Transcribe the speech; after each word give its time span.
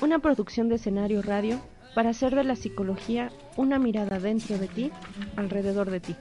una 0.00 0.18
producción 0.20 0.68
de 0.68 0.76
escenario 0.76 1.22
radio 1.22 1.60
para 1.94 2.10
hacer 2.10 2.34
de 2.34 2.44
la 2.44 2.56
psicología 2.56 3.32
una 3.56 3.78
mirada 3.78 4.18
dentro 4.20 4.58
de 4.58 4.68
ti, 4.68 4.92
alrededor 5.36 5.90
de 5.90 6.00
ti. 6.00 6.16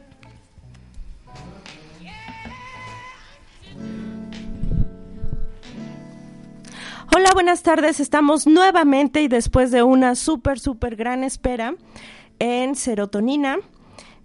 Hola, 7.16 7.32
buenas 7.34 7.64
tardes. 7.64 8.00
Estamos 8.00 8.48
nuevamente 8.48 9.22
y 9.22 9.28
después 9.28 9.72
de 9.72 9.84
una 9.84 10.16
súper, 10.16 10.60
súper 10.60 10.96
gran 10.96 11.24
espera 11.24 11.76
en 12.40 12.76
serotonina. 12.76 13.58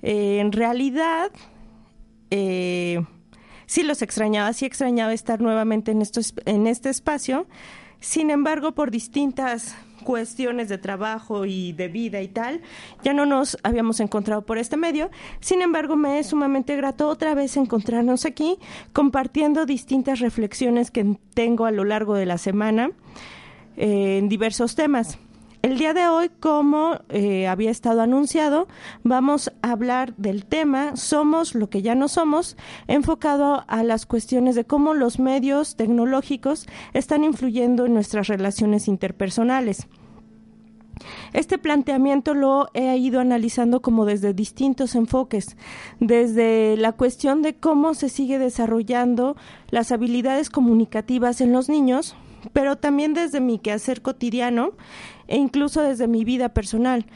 Eh, 0.02 0.38
en 0.40 0.52
realidad, 0.52 1.30
eh, 2.30 3.04
sí 3.66 3.82
los 3.82 4.02
extrañaba, 4.02 4.52
sí 4.52 4.66
extrañaba 4.66 5.12
estar 5.12 5.40
nuevamente 5.40 5.90
en, 5.92 6.02
en 6.46 6.66
este 6.66 6.90
espacio. 6.90 7.46
Sin 8.02 8.30
embargo, 8.30 8.72
por 8.72 8.90
distintas 8.90 9.76
cuestiones 10.02 10.68
de 10.68 10.76
trabajo 10.76 11.46
y 11.46 11.72
de 11.72 11.86
vida 11.86 12.20
y 12.20 12.26
tal, 12.26 12.60
ya 13.04 13.12
no 13.14 13.26
nos 13.26 13.56
habíamos 13.62 14.00
encontrado 14.00 14.42
por 14.42 14.58
este 14.58 14.76
medio. 14.76 15.08
Sin 15.38 15.62
embargo, 15.62 15.94
me 15.94 16.18
es 16.18 16.26
sumamente 16.26 16.74
grato 16.74 17.06
otra 17.06 17.34
vez 17.34 17.56
encontrarnos 17.56 18.24
aquí 18.24 18.58
compartiendo 18.92 19.66
distintas 19.66 20.18
reflexiones 20.18 20.90
que 20.90 21.16
tengo 21.32 21.64
a 21.64 21.70
lo 21.70 21.84
largo 21.84 22.14
de 22.14 22.26
la 22.26 22.38
semana 22.38 22.90
eh, 23.76 24.18
en 24.18 24.28
diversos 24.28 24.74
temas. 24.74 25.20
El 25.62 25.78
día 25.78 25.94
de 25.94 26.08
hoy, 26.08 26.28
como 26.40 26.98
eh, 27.08 27.46
había 27.46 27.70
estado 27.70 28.02
anunciado, 28.02 28.66
vamos 29.04 29.52
a 29.62 29.70
hablar 29.70 30.12
del 30.16 30.44
tema 30.44 30.96
Somos 30.96 31.54
lo 31.54 31.70
que 31.70 31.82
ya 31.82 31.94
no 31.94 32.08
somos, 32.08 32.56
enfocado 32.88 33.62
a 33.68 33.84
las 33.84 34.04
cuestiones 34.04 34.56
de 34.56 34.64
cómo 34.64 34.92
los 34.92 35.20
medios 35.20 35.76
tecnológicos 35.76 36.66
están 36.94 37.22
influyendo 37.22 37.86
en 37.86 37.94
nuestras 37.94 38.26
relaciones 38.26 38.88
interpersonales. 38.88 39.86
Este 41.32 41.58
planteamiento 41.58 42.34
lo 42.34 42.68
he 42.74 42.96
ido 42.96 43.20
analizando 43.20 43.82
como 43.82 44.04
desde 44.04 44.34
distintos 44.34 44.96
enfoques, 44.96 45.56
desde 46.00 46.76
la 46.76 46.90
cuestión 46.90 47.40
de 47.40 47.54
cómo 47.54 47.94
se 47.94 48.08
sigue 48.08 48.40
desarrollando 48.40 49.36
las 49.70 49.92
habilidades 49.92 50.50
comunicativas 50.50 51.40
en 51.40 51.52
los 51.52 51.68
niños, 51.68 52.16
pero 52.52 52.76
también 52.76 53.14
desde 53.14 53.40
mi 53.40 53.58
quehacer 53.58 54.02
cotidiano 54.02 54.72
e 55.32 55.36
incluso 55.38 55.80
desde 55.80 56.06
mi 56.06 56.24
vida 56.24 56.50
personal. 56.50 57.06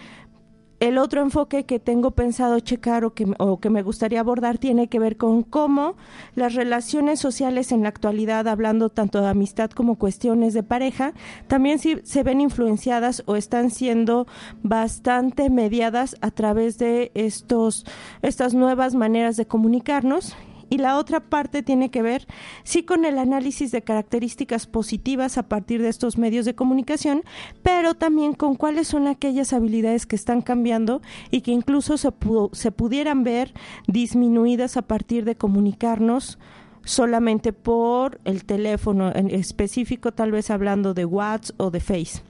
El 0.81 0.97
otro 0.99 1.21
enfoque 1.21 1.65
que 1.65 1.79
tengo 1.79 2.13
pensado 2.13 2.61
checar 2.61 3.05
o 3.05 3.15
que, 3.15 3.27
o 3.39 3.61
que 3.61 3.71
me 3.71 3.83
gustaría 3.83 4.21
abordar 4.21 4.57
tiene 4.59 4.89
que 4.89 4.99
ver 4.99 5.17
con 5.19 5.43
cómo 5.43 5.97
las 6.35 6.55
relaciones 6.55 7.21
sociales 7.21 7.73
en 7.73 7.83
la 7.83 7.91
actualidad, 7.91 8.49
hablando 8.49 8.89
tanto 8.89 9.21
de 9.21 9.29
amistad 9.29 9.71
como 9.71 9.97
cuestiones 9.97 10.55
de 10.55 10.63
pareja, 10.63 11.13
también 11.47 11.79
se 11.79 12.23
ven 12.23 12.41
influenciadas 12.41 13.23
o 13.27 13.37
están 13.37 13.71
siendo 13.71 14.27
bastante 14.63 15.51
mediadas 15.51 16.17
a 16.23 16.31
través 16.31 16.79
de 16.79 17.11
estos, 17.15 17.85
estas 18.23 18.55
nuevas 18.55 18.95
maneras 18.95 19.37
de 19.37 19.47
comunicarnos 19.47 20.37
y 20.69 20.79
la 20.79 20.97
otra 20.97 21.21
parte 21.21 21.63
tiene 21.63 21.91
que 21.91 22.03
ver 22.03 22.27
sí 22.65 22.83
con 22.83 23.05
el 23.05 23.19
análisis 23.19 23.71
de 23.71 23.83
características 23.83 24.67
positivas 24.67 25.39
a 25.39 25.49
partir 25.49 25.83
de 25.83 25.89
estos 25.89 26.19
medios 26.19 26.45
de 26.45 26.55
comunicación, 26.55 27.23
pero 27.63 27.95
también 27.95 28.35
con 28.35 28.57
cuáles 28.57 28.89
son 28.89 29.07
aquellas 29.07 29.53
habilidades 29.53 30.07
que 30.07 30.17
están 30.17 30.43
cambiando 30.43 31.03
y 31.31 31.43
que 31.43 31.53
incluso 31.53 31.97
se, 31.97 32.11
se 32.53 32.73
pudieran 32.73 33.25
ver 33.25 33.53
disminuidas 33.87 34.77
a 34.77 34.83
partir 34.83 35.25
de 35.25 35.37
comunicarnos 35.37 36.39
solamente 36.85 37.53
por 37.53 38.21
el 38.25 38.45
teléfono 38.45 39.13
en 39.15 39.31
específico, 39.31 40.13
tal 40.13 40.31
vez 40.31 40.51
hablando 40.51 40.95
de 40.95 41.05
WhatsApp 41.05 41.61
o 41.61 41.71
de 41.71 41.81
Face. 41.81 42.23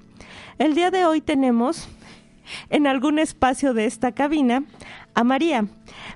El 0.58 0.74
día 0.74 0.90
de 0.90 1.04
hoy 1.04 1.20
tenemos 1.20 1.88
en 2.70 2.86
algún 2.86 3.18
espacio 3.18 3.74
de 3.74 3.84
esta 3.84 4.12
cabina 4.12 4.64
a 5.16 5.24
María. 5.24 5.66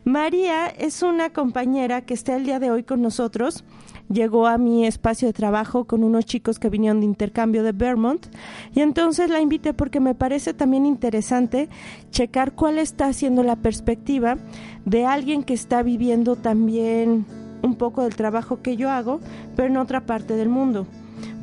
María 0.04 0.66
es 0.66 1.02
una 1.02 1.30
compañera 1.30 2.02
que 2.02 2.12
está 2.12 2.36
el 2.36 2.44
día 2.44 2.60
de 2.60 2.70
hoy 2.70 2.82
con 2.82 3.00
nosotros. 3.00 3.64
Llegó 4.10 4.46
a 4.46 4.58
mi 4.58 4.86
espacio 4.86 5.26
de 5.26 5.32
trabajo 5.32 5.86
con 5.86 6.04
unos 6.04 6.26
chicos 6.26 6.58
que 6.58 6.68
vinieron 6.68 7.00
de 7.00 7.06
intercambio 7.06 7.62
de 7.62 7.72
Vermont 7.72 8.26
y 8.74 8.80
entonces 8.80 9.30
la 9.30 9.40
invité 9.40 9.72
porque 9.72 10.00
me 10.00 10.14
parece 10.14 10.52
también 10.52 10.84
interesante 10.84 11.70
checar 12.10 12.52
cuál 12.52 12.78
está 12.78 13.06
haciendo 13.06 13.42
la 13.42 13.56
perspectiva 13.56 14.36
de 14.84 15.06
alguien 15.06 15.44
que 15.44 15.54
está 15.54 15.82
viviendo 15.82 16.36
también 16.36 17.24
un 17.62 17.76
poco 17.76 18.02
del 18.02 18.16
trabajo 18.16 18.60
que 18.60 18.76
yo 18.76 18.90
hago, 18.90 19.20
pero 19.56 19.68
en 19.68 19.78
otra 19.78 20.04
parte 20.04 20.36
del 20.36 20.50
mundo. 20.50 20.86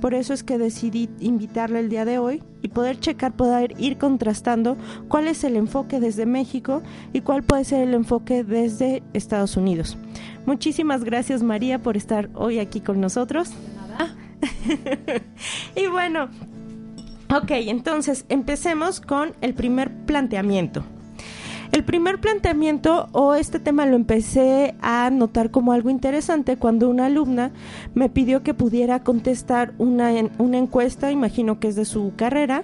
Por 0.01 0.13
eso 0.13 0.33
es 0.33 0.43
que 0.43 0.57
decidí 0.57 1.09
invitarle 1.19 1.79
el 1.79 1.89
día 1.89 2.05
de 2.05 2.19
hoy 2.19 2.43
y 2.61 2.69
poder 2.69 2.99
checar, 2.99 3.35
poder 3.35 3.73
ir 3.79 3.97
contrastando 3.97 4.77
cuál 5.07 5.27
es 5.27 5.43
el 5.43 5.55
enfoque 5.55 5.99
desde 5.99 6.25
México 6.25 6.83
y 7.13 7.21
cuál 7.21 7.43
puede 7.43 7.63
ser 7.63 7.87
el 7.87 7.93
enfoque 7.93 8.43
desde 8.43 9.03
Estados 9.13 9.57
Unidos. 9.57 9.97
Muchísimas 10.45 11.03
gracias 11.03 11.43
María 11.43 11.81
por 11.81 11.97
estar 11.97 12.29
hoy 12.33 12.59
aquí 12.59 12.79
con 12.81 13.01
nosotros. 13.01 13.51
Nada. 13.75 14.15
y 15.75 15.87
bueno, 15.87 16.29
ok, 17.35 17.51
entonces 17.51 18.25
empecemos 18.29 19.01
con 19.01 19.33
el 19.41 19.53
primer 19.53 20.05
planteamiento. 20.05 20.83
El 21.77 21.83
primer 21.83 22.19
planteamiento 22.19 23.07
o 23.11 23.35
este 23.35 23.59
tema 23.59 23.85
lo 23.85 23.95
empecé 23.95 24.73
a 24.81 25.11
notar 25.11 25.51
como 25.51 25.73
algo 25.73 25.91
interesante 25.91 26.57
cuando 26.57 26.89
una 26.89 27.05
alumna 27.05 27.51
me 27.93 28.09
pidió 28.09 28.41
que 28.41 28.55
pudiera 28.55 29.03
contestar 29.03 29.75
una, 29.77 30.09
una 30.39 30.57
encuesta, 30.57 31.11
imagino 31.11 31.59
que 31.59 31.67
es 31.67 31.75
de 31.75 31.85
su 31.85 32.13
carrera, 32.15 32.63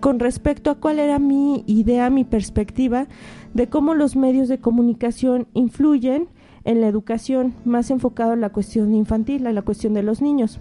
con 0.00 0.18
respecto 0.18 0.70
a 0.70 0.76
cuál 0.76 0.98
era 0.98 1.18
mi 1.18 1.62
idea, 1.66 2.08
mi 2.08 2.24
perspectiva 2.24 3.06
de 3.52 3.68
cómo 3.68 3.92
los 3.92 4.16
medios 4.16 4.48
de 4.48 4.58
comunicación 4.58 5.46
influyen 5.52 6.28
en 6.64 6.80
la 6.80 6.88
educación, 6.88 7.52
más 7.66 7.90
enfocado 7.90 8.32
en 8.32 8.40
la 8.40 8.48
cuestión 8.48 8.94
infantil, 8.94 9.46
en 9.46 9.56
la 9.56 9.60
cuestión 9.60 9.92
de 9.92 10.04
los 10.04 10.22
niños. 10.22 10.58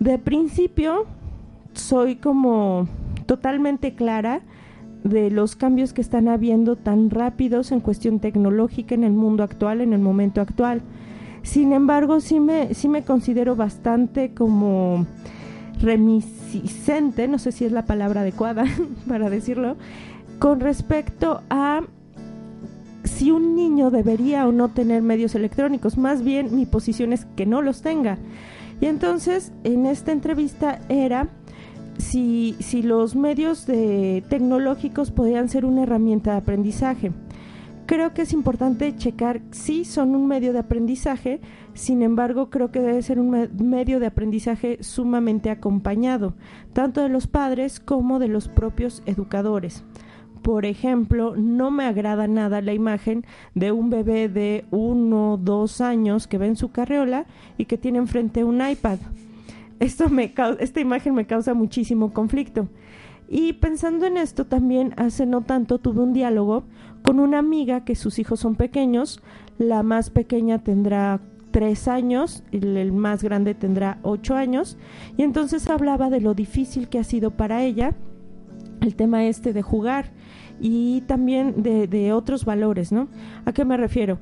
De 0.00 0.18
principio, 0.18 1.06
soy 1.74 2.16
como 2.16 2.88
totalmente 3.26 3.94
clara 3.94 4.42
de 5.04 5.30
los 5.30 5.54
cambios 5.54 5.92
que 5.92 6.00
están 6.00 6.28
habiendo 6.28 6.76
tan 6.76 7.10
rápidos 7.10 7.70
en 7.70 7.80
cuestión 7.80 8.20
tecnológica 8.20 8.94
en 8.94 9.04
el 9.04 9.12
mundo 9.12 9.42
actual, 9.44 9.82
en 9.82 9.92
el 9.92 10.00
momento 10.00 10.40
actual. 10.40 10.82
Sin 11.42 11.74
embargo, 11.74 12.20
sí 12.20 12.40
me, 12.40 12.72
sí 12.74 12.88
me 12.88 13.02
considero 13.04 13.54
bastante 13.54 14.32
como 14.32 15.06
remiscente, 15.80 17.28
no 17.28 17.38
sé 17.38 17.52
si 17.52 17.66
es 17.66 17.72
la 17.72 17.84
palabra 17.84 18.22
adecuada 18.22 18.64
para 19.08 19.28
decirlo, 19.28 19.76
con 20.38 20.60
respecto 20.60 21.42
a 21.50 21.82
si 23.04 23.30
un 23.30 23.54
niño 23.54 23.90
debería 23.90 24.48
o 24.48 24.52
no 24.52 24.70
tener 24.70 25.02
medios 25.02 25.34
electrónicos. 25.34 25.98
Más 25.98 26.22
bien 26.22 26.56
mi 26.56 26.64
posición 26.64 27.12
es 27.12 27.26
que 27.36 27.44
no 27.44 27.60
los 27.60 27.82
tenga. 27.82 28.16
Y 28.80 28.86
entonces 28.86 29.52
en 29.64 29.84
esta 29.84 30.12
entrevista 30.12 30.80
era 30.88 31.28
si, 31.98 32.56
si 32.60 32.82
los 32.82 33.16
medios 33.16 33.66
de, 33.66 34.24
tecnológicos 34.28 35.10
podrían 35.10 35.48
ser 35.48 35.64
una 35.64 35.82
herramienta 35.82 36.32
de 36.32 36.38
aprendizaje. 36.38 37.12
Creo 37.86 38.14
que 38.14 38.22
es 38.22 38.32
importante 38.32 38.96
checar 38.96 39.42
si 39.50 39.84
son 39.84 40.14
un 40.14 40.26
medio 40.26 40.54
de 40.54 40.60
aprendizaje, 40.60 41.40
sin 41.74 42.00
embargo 42.00 42.48
creo 42.48 42.70
que 42.70 42.80
debe 42.80 43.02
ser 43.02 43.20
un 43.20 43.50
medio 43.58 44.00
de 44.00 44.06
aprendizaje 44.06 44.78
sumamente 44.82 45.50
acompañado, 45.50 46.34
tanto 46.72 47.02
de 47.02 47.10
los 47.10 47.26
padres 47.26 47.80
como 47.80 48.18
de 48.18 48.28
los 48.28 48.48
propios 48.48 49.02
educadores. 49.04 49.84
Por 50.40 50.64
ejemplo, 50.64 51.34
no 51.36 51.70
me 51.70 51.84
agrada 51.84 52.26
nada 52.26 52.62
la 52.62 52.72
imagen 52.72 53.24
de 53.54 53.70
un 53.72 53.90
bebé 53.90 54.30
de 54.30 54.64
uno 54.70 55.34
o 55.34 55.36
dos 55.36 55.82
años 55.82 56.26
que 56.26 56.38
ve 56.38 56.46
en 56.46 56.56
su 56.56 56.70
carriola 56.70 57.26
y 57.58 57.66
que 57.66 57.78
tiene 57.78 57.98
enfrente 57.98 58.44
un 58.44 58.66
iPad 58.66 58.98
esto 59.84 60.08
me 60.08 60.32
esta 60.60 60.80
imagen 60.80 61.14
me 61.14 61.26
causa 61.26 61.54
muchísimo 61.54 62.12
conflicto. 62.12 62.68
Y 63.28 63.54
pensando 63.54 64.06
en 64.06 64.16
esto 64.16 64.46
también 64.46 64.94
hace 64.96 65.26
no 65.26 65.42
tanto 65.42 65.78
tuve 65.78 66.00
un 66.00 66.12
diálogo 66.12 66.64
con 67.02 67.20
una 67.20 67.38
amiga 67.38 67.84
que 67.84 67.94
sus 67.94 68.18
hijos 68.18 68.40
son 68.40 68.54
pequeños, 68.54 69.22
la 69.58 69.82
más 69.82 70.10
pequeña 70.10 70.58
tendrá 70.62 71.20
tres 71.50 71.88
años, 71.88 72.42
el, 72.52 72.92
más 72.92 73.22
grande 73.22 73.54
tendrá 73.54 73.98
ocho 74.02 74.34
años, 74.34 74.76
y 75.16 75.22
entonces 75.22 75.68
hablaba 75.70 76.10
de 76.10 76.20
lo 76.20 76.34
difícil 76.34 76.88
que 76.88 76.98
ha 76.98 77.04
sido 77.04 77.30
para 77.30 77.62
ella 77.62 77.94
el 78.80 78.96
tema 78.96 79.24
este 79.24 79.52
de 79.52 79.62
jugar 79.62 80.10
y 80.60 81.02
también 81.02 81.62
de 81.62 82.12
otros 82.12 82.44
valores, 82.44 82.92
¿no? 82.92 83.08
¿A 83.44 83.52
qué 83.52 83.64
me 83.64 83.76
refiero? 83.76 84.18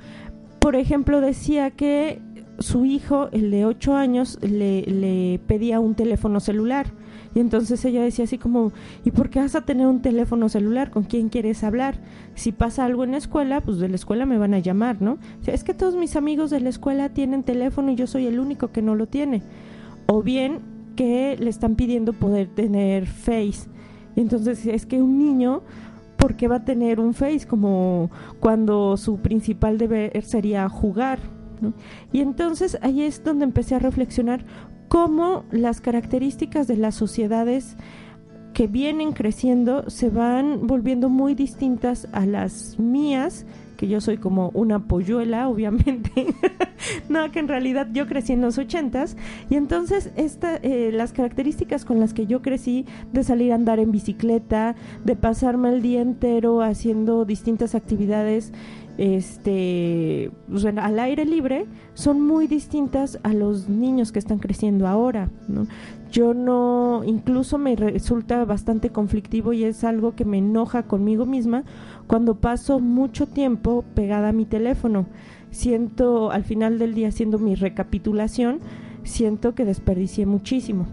Por 0.60 0.76
ejemplo, 0.76 1.20
decía 1.20 1.72
que 1.72 2.22
su 2.62 2.84
hijo, 2.84 3.28
el 3.32 3.50
de 3.50 3.64
8 3.64 3.94
años, 3.94 4.38
le, 4.42 4.82
le 4.82 5.40
pedía 5.46 5.80
un 5.80 5.94
teléfono 5.94 6.40
celular. 6.40 6.86
Y 7.34 7.40
entonces 7.40 7.84
ella 7.84 8.02
decía 8.02 8.24
así 8.24 8.38
como, 8.38 8.72
¿y 9.04 9.10
por 9.10 9.30
qué 9.30 9.40
vas 9.40 9.54
a 9.54 9.62
tener 9.62 9.86
un 9.86 10.02
teléfono 10.02 10.48
celular? 10.48 10.90
¿Con 10.90 11.04
quién 11.04 11.28
quieres 11.28 11.64
hablar? 11.64 11.96
Si 12.34 12.52
pasa 12.52 12.84
algo 12.84 13.04
en 13.04 13.12
la 13.12 13.16
escuela, 13.16 13.60
pues 13.60 13.78
de 13.78 13.88
la 13.88 13.96
escuela 13.96 14.26
me 14.26 14.38
van 14.38 14.54
a 14.54 14.58
llamar, 14.58 15.00
¿no? 15.00 15.18
Es 15.46 15.64
que 15.64 15.74
todos 15.74 15.96
mis 15.96 16.16
amigos 16.16 16.50
de 16.50 16.60
la 16.60 16.68
escuela 16.68 17.08
tienen 17.08 17.42
teléfono 17.42 17.90
y 17.90 17.96
yo 17.96 18.06
soy 18.06 18.26
el 18.26 18.38
único 18.38 18.70
que 18.70 18.82
no 18.82 18.94
lo 18.94 19.06
tiene. 19.06 19.42
O 20.06 20.22
bien 20.22 20.60
que 20.96 21.36
le 21.38 21.48
están 21.48 21.74
pidiendo 21.74 22.12
poder 22.12 22.48
tener 22.48 23.06
Face. 23.06 23.68
Y 24.14 24.20
entonces 24.20 24.66
es 24.66 24.84
que 24.84 25.00
un 25.00 25.18
niño 25.18 25.62
¿por 26.22 26.36
qué 26.36 26.46
va 26.46 26.56
a 26.56 26.64
tener 26.64 27.00
un 27.00 27.14
Face? 27.14 27.48
Como 27.48 28.08
cuando 28.38 28.96
su 28.96 29.18
principal 29.18 29.76
deber 29.76 30.22
sería 30.22 30.68
jugar. 30.68 31.18
Y 32.12 32.20
entonces 32.20 32.78
ahí 32.82 33.02
es 33.02 33.22
donde 33.24 33.44
empecé 33.44 33.74
a 33.74 33.78
reflexionar 33.78 34.44
cómo 34.88 35.44
las 35.50 35.80
características 35.80 36.66
de 36.66 36.76
las 36.76 36.94
sociedades 36.94 37.76
que 38.52 38.66
vienen 38.66 39.12
creciendo 39.12 39.88
se 39.88 40.10
van 40.10 40.66
volviendo 40.66 41.08
muy 41.08 41.34
distintas 41.34 42.08
a 42.12 42.26
las 42.26 42.78
mías 42.78 43.46
que 43.82 43.88
yo 43.88 44.00
soy 44.00 44.16
como 44.16 44.50
una 44.50 44.86
polluela, 44.86 45.48
obviamente. 45.48 46.26
no, 47.08 47.32
que 47.32 47.40
en 47.40 47.48
realidad 47.48 47.88
yo 47.92 48.06
crecí 48.06 48.32
en 48.32 48.40
los 48.40 48.56
ochentas. 48.56 49.16
Y 49.50 49.56
entonces 49.56 50.12
esta, 50.14 50.54
eh, 50.54 50.92
las 50.92 51.12
características 51.12 51.84
con 51.84 51.98
las 51.98 52.14
que 52.14 52.26
yo 52.26 52.42
crecí, 52.42 52.86
de 53.12 53.24
salir 53.24 53.50
a 53.50 53.56
andar 53.56 53.80
en 53.80 53.90
bicicleta, 53.90 54.76
de 55.04 55.16
pasarme 55.16 55.70
el 55.70 55.82
día 55.82 56.00
entero 56.00 56.62
haciendo 56.62 57.24
distintas 57.24 57.74
actividades 57.74 58.52
este 58.98 60.30
pues, 60.48 60.64
al 60.64 60.98
aire 60.98 61.24
libre 61.24 61.66
son 61.94 62.20
muy 62.20 62.46
distintas 62.46 63.18
a 63.22 63.32
los 63.32 63.68
niños 63.68 64.12
que 64.12 64.18
están 64.18 64.38
creciendo 64.38 64.86
ahora 64.86 65.30
yo 66.12 66.34
no 66.34 67.02
incluso 67.06 67.56
me 67.56 67.74
resulta 67.74 68.44
bastante 68.44 68.90
conflictivo 68.90 69.54
y 69.54 69.64
es 69.64 69.82
algo 69.82 70.14
que 70.14 70.26
me 70.26 70.38
enoja 70.38 70.82
conmigo 70.82 71.24
misma 71.24 71.64
cuando 72.06 72.34
paso 72.34 72.80
mucho 72.80 73.26
tiempo 73.26 73.82
pegada 73.94 74.28
a 74.28 74.32
mi 74.32 74.44
teléfono. 74.44 75.06
Siento 75.50 76.30
al 76.30 76.44
final 76.44 76.78
del 76.78 76.94
día 76.94 77.08
haciendo 77.08 77.38
mi 77.38 77.54
recapitulación 77.54 78.60
siento 79.04 79.54
que 79.54 79.64
desperdicié 79.64 80.26
muchísimo. 80.26 80.86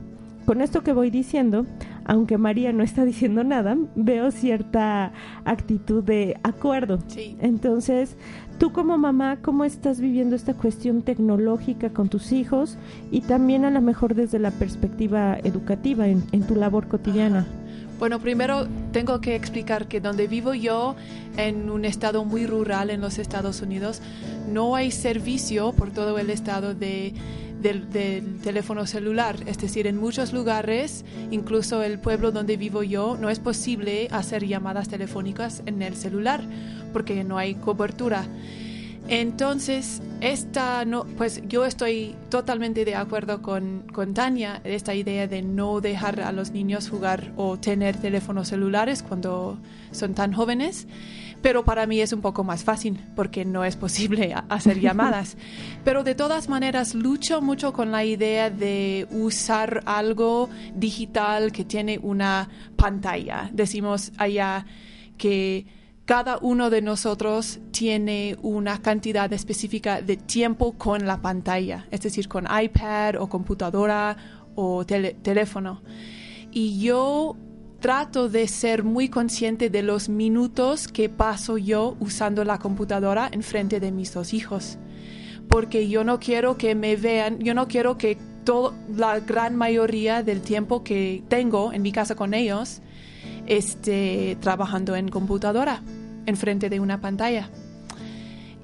Con 0.46 0.62
esto 0.62 0.84
que 0.84 0.94
voy 0.94 1.10
diciendo 1.10 1.66
aunque 2.09 2.39
María 2.39 2.73
no 2.73 2.81
está 2.83 3.06
diciendo 3.06 3.44
nada, 3.44 3.77
veo 3.95 4.31
cierta 4.31 5.13
actitud 5.45 6.03
de 6.03 6.39
acuerdo. 6.41 6.97
Entonces, 7.39 8.17
tú 8.57 8.73
como 8.73 8.97
mamá, 8.97 9.38
¿cómo 9.44 9.63
estás 9.63 10.01
viviendo 10.01 10.35
esta 10.35 10.56
cuestión 10.56 11.03
tecnológica 11.03 11.91
con 11.91 12.09
tus 12.09 12.31
hijos 12.31 12.79
y 13.11 13.21
también 13.21 13.63
a 13.63 13.69
lo 13.69 13.79
mejor 13.81 14.15
desde 14.15 14.39
la 14.39 14.50
perspectiva 14.50 15.38
educativa 15.44 16.07
en, 16.07 16.23
tu 16.47 16.56
labor 16.56 16.88
cotidiana? 16.88 17.45
Bueno, 18.00 18.19
primero 18.19 18.66
tengo 18.94 19.19
que 19.19 19.36
explicar 19.36 19.88
que 19.90 20.00
donde 20.00 20.28
vivo 20.28 20.54
yo, 20.54 20.96
en 21.36 21.69
un 21.69 21.84
estado 21.84 22.24
muy 22.24 22.48
rural 22.48 22.90
en 22.90 23.01
los 23.01 23.19
Estados 23.19 23.62
Unidos, 23.62 24.01
no 24.48 24.75
hay 24.75 24.90
servicio 24.90 25.74
por 25.74 25.92
todo 25.92 26.18
el 26.18 26.30
estado 26.30 26.74
de 26.74 27.13
del, 27.62 28.40
teléfono 28.42 28.86
celular. 28.86 29.36
Es 29.46 29.57
decir, 29.57 29.88
en 29.88 29.98
muchos 29.98 30.34
lugares, 30.34 31.04
incluso 31.31 31.84
el 31.84 32.00
pueblo 32.00 32.31
donde 32.31 32.57
vivo 32.57 32.84
yo, 32.84 33.18
no 33.19 33.30
es 33.30 33.40
posible 33.40 34.07
hacer 34.12 34.46
llamadas 34.46 34.88
telefónicas 34.88 35.62
en 35.66 35.81
el 35.81 35.96
celular 35.96 36.42
porque 36.94 37.24
no 37.24 37.38
hay 37.38 37.56
cobertura. 37.56 38.25
Entonces, 39.11 40.03
esta 40.21 40.85
no, 40.85 41.06
pues 41.17 41.41
yo 41.47 41.65
estoy 41.65 42.15
totalmente 42.29 42.85
de 42.85 42.94
acuerdo 42.94 43.41
con, 43.41 43.85
con 43.91 44.13
Tania, 44.13 44.61
esta 44.63 44.94
idea 44.94 45.27
de 45.27 45.41
no 45.41 45.81
dejar 45.81 46.21
a 46.21 46.31
los 46.31 46.51
niños 46.51 46.89
jugar 46.89 47.33
o 47.35 47.57
tener 47.57 47.97
teléfonos 47.97 48.50
celulares 48.50 49.01
cuando 49.01 49.57
son 49.91 50.13
tan 50.13 50.31
jóvenes 50.31 50.88
pero 51.41 51.63
para 51.63 51.85
mí 51.85 52.01
es 52.01 52.13
un 52.13 52.21
poco 52.21 52.44
más 52.44 52.63
fácil 52.63 53.00
porque 53.15 53.45
no 53.45 53.63
es 53.63 53.75
posible 53.75 54.35
hacer 54.50 54.79
llamadas. 54.81 55.38
pero 55.83 56.03
de 56.03 56.15
todas 56.15 56.50
maneras 56.50 56.95
lucho 56.95 57.41
mucho 57.41 57.73
con 57.73 57.91
la 57.91 58.03
idea 58.03 58.50
de 58.50 59.07
usar 59.12 59.81
algo 59.85 60.50
digital 60.75 61.51
que 61.51 61.63
tiene 61.63 62.00
una 62.01 62.50
pantalla. 62.75 63.50
Decimos 63.53 64.12
allá 64.17 64.65
que 65.17 65.65
cada 66.09 66.39
uno 66.39 66.71
de 66.71 66.81
nosotros 66.81 67.59
tiene 67.69 68.35
una 68.41 68.81
cantidad 68.81 69.31
específica 69.31 70.01
de 70.01 70.17
tiempo 70.17 70.71
con 70.71 71.06
la 71.06 71.21
pantalla, 71.21 71.85
es 71.91 72.01
decir, 72.01 72.27
con 72.27 72.47
iPad 72.51 73.17
o 73.19 73.29
computadora 73.29 74.17
o 74.56 74.83
teléfono. 74.88 75.83
Y 76.51 76.79
yo 76.79 77.38
trato 77.79 78.27
de 78.27 78.47
ser 78.47 78.83
muy 78.83 79.09
consciente 79.09 79.69
de 79.69 79.83
los 79.83 80.09
minutos 80.09 80.88
que 80.88 81.09
paso 81.09 81.59
yo 81.59 81.95
usando 82.00 82.44
la 82.44 82.57
computadora 82.57 83.29
en 83.31 83.44
frente 83.44 83.79
de 83.79 83.91
mis 83.91 84.12
dos 84.12 84.33
hijos. 84.33 84.79
Porque 85.47 85.89
yo 85.89 86.03
no 86.03 86.19
quiero 86.19 86.57
que 86.57 86.73
me 86.73 86.95
vean, 86.95 87.38
yo 87.38 87.53
no 87.53 87.67
quiero 87.67 88.00
que 88.00 88.17
toda 88.45 88.75
la 88.97 89.19
gran 89.19 89.55
mayoría 89.55 90.23
del 90.23 90.41
tiempo 90.41 90.83
que 90.83 91.21
tengo 91.27 91.71
en 91.71 91.83
mi 91.83 91.91
casa 91.91 92.15
con 92.15 92.33
ellos 92.33 92.81
esté 93.45 94.38
trabajando 94.39 94.95
en 94.95 95.09
computadora, 95.09 95.81
en 96.29 96.37
frente 96.37 96.69
de 96.69 96.79
una 96.79 97.01
pantalla. 97.01 97.49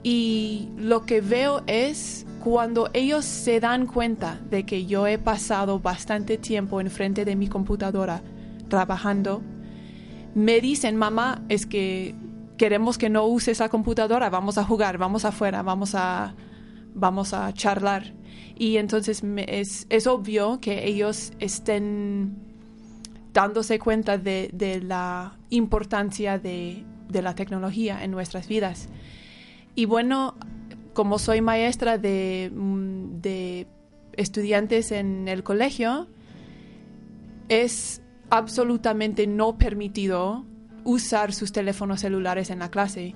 Y 0.03 0.69
lo 0.77 1.05
que 1.05 1.19
veo 1.19 1.63
es 1.65 2.25
cuando 2.43 2.91
ellos 2.93 3.25
se 3.25 3.59
dan 3.59 3.87
cuenta 3.87 4.39
de 4.51 4.63
que 4.63 4.85
yo 4.85 5.07
he 5.07 5.17
pasado 5.17 5.79
bastante 5.79 6.37
tiempo 6.37 6.79
en 6.79 6.91
frente 6.91 7.25
de 7.25 7.35
mi 7.35 7.47
computadora, 7.47 8.21
trabajando, 8.69 9.41
me 10.35 10.61
dicen, 10.61 10.95
mamá, 10.95 11.41
es 11.49 11.65
que 11.65 12.13
queremos 12.55 12.99
que 12.99 13.09
no 13.09 13.25
use 13.25 13.49
esa 13.49 13.67
computadora, 13.69 14.29
vamos 14.29 14.59
a 14.59 14.63
jugar, 14.63 14.99
vamos 14.99 15.25
afuera, 15.25 15.63
vamos 15.63 15.95
a, 15.95 16.35
vamos 16.93 17.33
a 17.33 17.51
charlar. 17.53 18.13
Y 18.55 18.77
entonces 18.77 19.23
es, 19.47 19.87
es, 19.89 20.05
obvio 20.05 20.59
que 20.61 20.87
ellos 20.87 21.33
estén 21.39 22.37
dándose 23.33 23.79
cuenta 23.79 24.19
de, 24.19 24.49
de 24.53 24.81
la 24.81 25.35
importancia 25.49 26.37
de, 26.37 26.85
de, 27.15 27.21
la 27.21 27.35
tecnología 27.35 28.03
en 28.03 28.11
nuestras 28.11 28.47
vidas. 28.47 28.89
Y 29.75 29.85
bueno, 29.85 30.35
como 30.93 31.19
soy 31.19 31.41
maestra 31.41 31.97
de, 31.97 32.51
mm, 32.53 33.21
de 33.21 33.67
estudiantes 34.13 34.91
en 34.91 35.27
el 35.27 35.43
colegio, 35.43 36.07
es 37.49 38.01
absolutamente 38.29 39.27
no 39.27 39.57
permitido 39.57 40.45
usar 40.83 41.33
sus 41.33 41.51
teléfonos 41.51 42.01
celulares 42.01 42.49
en 42.49 42.59
la 42.59 42.69
clase. 42.69 43.15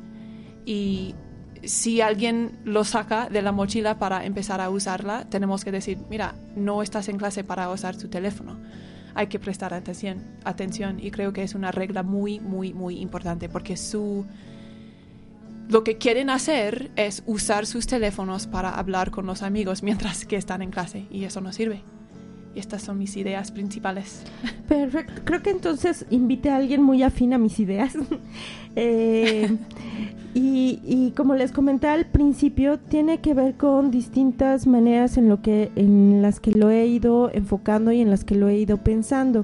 Y 0.65 1.15
si 1.63 2.01
alguien 2.01 2.59
lo 2.63 2.83
saca 2.83 3.29
de 3.29 3.41
la 3.41 3.51
mochila 3.51 3.99
para 3.99 4.25
empezar 4.25 4.61
a 4.61 4.69
usarla, 4.69 5.25
tenemos 5.29 5.63
que 5.63 5.71
decir, 5.71 5.97
mira, 6.09 6.35
no 6.55 6.81
estás 6.81 7.09
en 7.09 7.17
clase 7.17 7.43
para 7.43 7.69
usar 7.69 7.97
tu 7.97 8.07
teléfono. 8.07 8.57
Hay 9.15 9.27
que 9.27 9.39
prestar 9.39 9.73
atención, 9.73 10.23
atención 10.43 10.99
y 10.99 11.11
creo 11.11 11.33
que 11.33 11.43
es 11.43 11.55
una 11.55 11.71
regla 11.71 12.03
muy, 12.03 12.39
muy, 12.39 12.73
muy 12.73 12.99
importante 12.99 13.49
porque 13.49 13.77
su, 13.77 14.25
lo 15.69 15.83
que 15.83 15.97
quieren 15.97 16.29
hacer 16.29 16.91
es 16.95 17.23
usar 17.25 17.65
sus 17.65 17.87
teléfonos 17.87 18.47
para 18.47 18.71
hablar 18.71 19.11
con 19.11 19.25
los 19.25 19.43
amigos 19.43 19.83
mientras 19.83 20.25
que 20.25 20.35
están 20.35 20.61
en 20.61 20.71
clase 20.71 21.07
y 21.11 21.25
eso 21.25 21.41
no 21.41 21.53
sirve. 21.53 21.83
Estas 22.59 22.81
son 22.81 22.97
mis 22.97 23.15
ideas 23.15 23.51
principales. 23.51 24.23
Perfecto. 24.67 25.21
Creo 25.23 25.41
que 25.41 25.49
entonces 25.49 26.05
invite 26.09 26.49
a 26.49 26.57
alguien 26.57 26.83
muy 26.83 27.03
afín 27.03 27.33
a 27.33 27.37
mis 27.37 27.59
ideas. 27.59 27.93
Eh, 28.75 29.57
y, 30.35 30.79
y, 30.85 31.11
como 31.17 31.33
les 31.33 31.51
comenté 31.51 31.87
al 31.87 32.05
principio, 32.05 32.77
tiene 32.77 33.17
que 33.17 33.33
ver 33.33 33.55
con 33.55 33.89
distintas 33.89 34.67
maneras 34.67 35.17
en, 35.17 35.27
lo 35.27 35.41
que, 35.41 35.71
en 35.75 36.21
las 36.21 36.39
que 36.39 36.51
lo 36.51 36.69
he 36.69 36.85
ido 36.85 37.31
enfocando 37.33 37.91
y 37.91 37.99
en 37.99 38.11
las 38.11 38.23
que 38.23 38.35
lo 38.35 38.47
he 38.47 38.57
ido 38.57 38.77
pensando. 38.77 39.43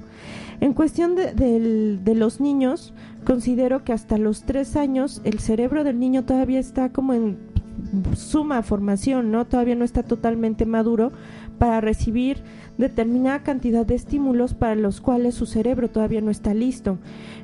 En 0.62 0.74
cuestión 0.74 1.16
de, 1.16 1.34
de 1.34 2.16
los 2.16 2.40
niños, 2.40 2.94
considero 3.26 3.84
que 3.84 3.94
hasta 3.94 4.20
los 4.20 4.44
tres 4.44 4.76
años 4.76 5.22
el 5.24 5.40
cerebro 5.40 5.84
del 5.84 6.00
niño 6.00 6.24
todavía 6.24 6.60
está 6.60 6.90
como 6.90 7.14
en 7.14 7.38
suma 8.16 8.62
formación, 8.62 9.32
¿no? 9.32 9.46
Todavía 9.46 9.76
no 9.76 9.86
está 9.86 10.04
totalmente 10.04 10.66
maduro 10.66 11.12
para 11.58 11.82
recibir 11.82 12.44
determinada 12.78 13.44
cantidad 13.44 13.86
de 13.86 13.96
estímulos 13.96 14.54
para 14.54 14.76
los 14.76 15.02
cuales 15.02 15.36
su 15.36 15.46
cerebro 15.46 15.90
todavía 15.90 16.22
no 16.22 16.32
está 16.32 16.54
listo. 16.54 16.98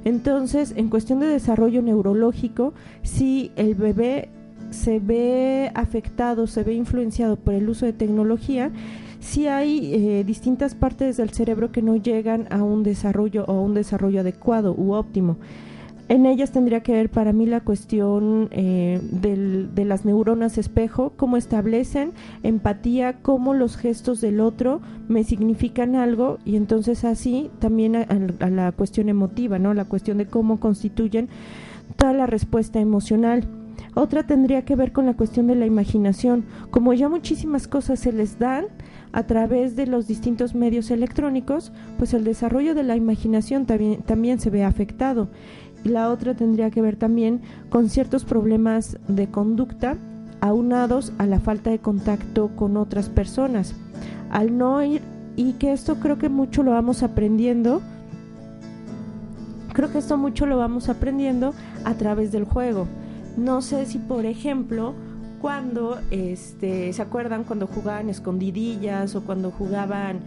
Entonces, 0.04 0.74
en 0.76 0.90
cuestión 0.90 1.20
de 1.20 1.28
desarrollo 1.28 1.82
neurológico, 1.82 2.74
si 3.04 3.52
el 3.56 3.76
bebé 3.76 4.30
se 4.72 5.00
ve 5.00 5.72
afectado, 5.76 6.48
se 6.48 6.64
ve 6.64 6.74
influenciado 6.74 7.36
por 7.36 7.54
el 7.54 7.70
uso 7.70 7.86
de 7.86 7.94
tecnología, 7.94 8.72
sí 9.20 9.48
hay 9.48 9.94
eh, 9.94 10.24
distintas 10.24 10.76
partes 10.76 11.18
del 11.18 11.30
cerebro 11.30 11.72
que 11.72 11.82
no 11.82 11.96
llegan 11.96 12.48
a 12.50 12.64
un 12.64 12.84
desarrollo 12.84 13.46
o 13.46 13.62
un 13.62 13.74
desarrollo 13.74 14.22
adecuado 14.22 14.74
u 14.74 14.94
óptimo. 14.94 15.38
En 16.12 16.26
ellas 16.26 16.52
tendría 16.52 16.84
que 16.84 16.92
ver 16.92 17.10
para 17.10 17.32
mí 17.32 17.46
la 17.46 17.62
cuestión 17.62 18.50
eh, 18.52 19.00
de 19.02 19.86
las 19.86 20.04
neuronas 20.04 20.58
espejo, 20.58 21.14
cómo 21.16 21.38
establecen 21.38 22.12
empatía, 22.44 23.22
cómo 23.22 23.54
los 23.54 23.78
gestos 23.78 24.20
del 24.20 24.42
otro 24.42 24.82
me 25.08 25.24
significan 25.24 25.96
algo 25.96 26.38
y 26.44 26.58
entonces 26.58 27.06
así 27.06 27.50
también 27.60 27.96
a, 27.96 28.50
la 28.50 28.74
cuestión 28.74 29.08
emotiva, 29.08 29.58
¿no? 29.58 29.74
La 29.74 29.86
cuestión 29.86 30.18
de 30.18 30.26
cómo 30.26 30.60
constituyen 30.60 31.30
toda 31.96 32.12
la 32.12 32.26
respuesta 32.26 32.82
emocional. 32.82 33.48
Otra 33.94 34.28
tendría 34.28 34.66
que 34.66 34.76
ver 34.76 34.92
con 34.92 35.06
la 35.06 35.16
cuestión 35.16 35.48
de 35.48 35.56
la 35.56 35.66
imaginación. 35.66 36.44
Como 36.72 36.92
ya 36.94 37.08
muchísimas 37.08 37.70
cosas 37.70 38.02
se 38.02 38.12
les 38.12 38.38
dan 38.38 38.66
a 39.14 39.24
través 39.24 39.78
de 39.78 39.88
los 39.88 40.08
distintos 40.08 40.56
medios 40.56 40.92
electrónicos, 40.92 41.72
pues 41.98 42.14
el 42.14 42.26
desarrollo 42.26 42.76
de 42.76 42.84
la 42.84 42.98
imaginación 42.98 43.66
también 43.66 44.40
se 44.40 44.50
ve 44.50 44.66
afectado. 44.66 45.30
La 45.84 46.10
otra 46.10 46.36
tendría 46.36 46.70
que 46.70 46.82
ver 46.82 46.96
también 46.96 47.42
con 47.70 47.90
ciertos 47.90 48.24
problemas 48.24 48.98
de 49.08 49.28
conducta 49.28 49.98
aunados 50.42 51.14
a 51.18 51.26
la 51.26 51.40
falta 51.40 51.70
de 51.70 51.80
contacto 51.80 52.50
con 52.56 52.78
otras 52.78 53.10
personas. 53.10 53.76
Al 54.30 54.58
no 54.58 54.84
ir, 54.84 55.02
y 55.36 55.54
que 55.54 55.72
esto 55.72 55.96
creo 55.96 56.18
que 56.18 56.30
mucho 56.30 56.64
lo 56.64 56.72
vamos 56.72 57.04
aprendiendo, 57.04 57.82
creo 59.74 59.92
que 59.92 60.00
esto 60.00 60.18
mucho 60.18 60.46
lo 60.46 60.58
vamos 60.58 60.90
aprendiendo 60.90 61.54
a 61.86 61.94
través 61.94 62.32
del 62.32 62.44
juego. 62.44 62.88
No 63.38 63.62
sé 63.62 63.86
si, 63.86 63.98
por 63.98 64.26
ejemplo, 64.26 64.94
cuando, 65.42 66.00
este, 66.12 66.92
¿se 66.94 67.02
acuerdan 67.02 67.44
cuando 67.44 67.68
jugaban 67.68 68.10
escondidillas 68.10 69.16
o 69.16 69.24
cuando 69.24 69.52
jugaban, 69.52 70.20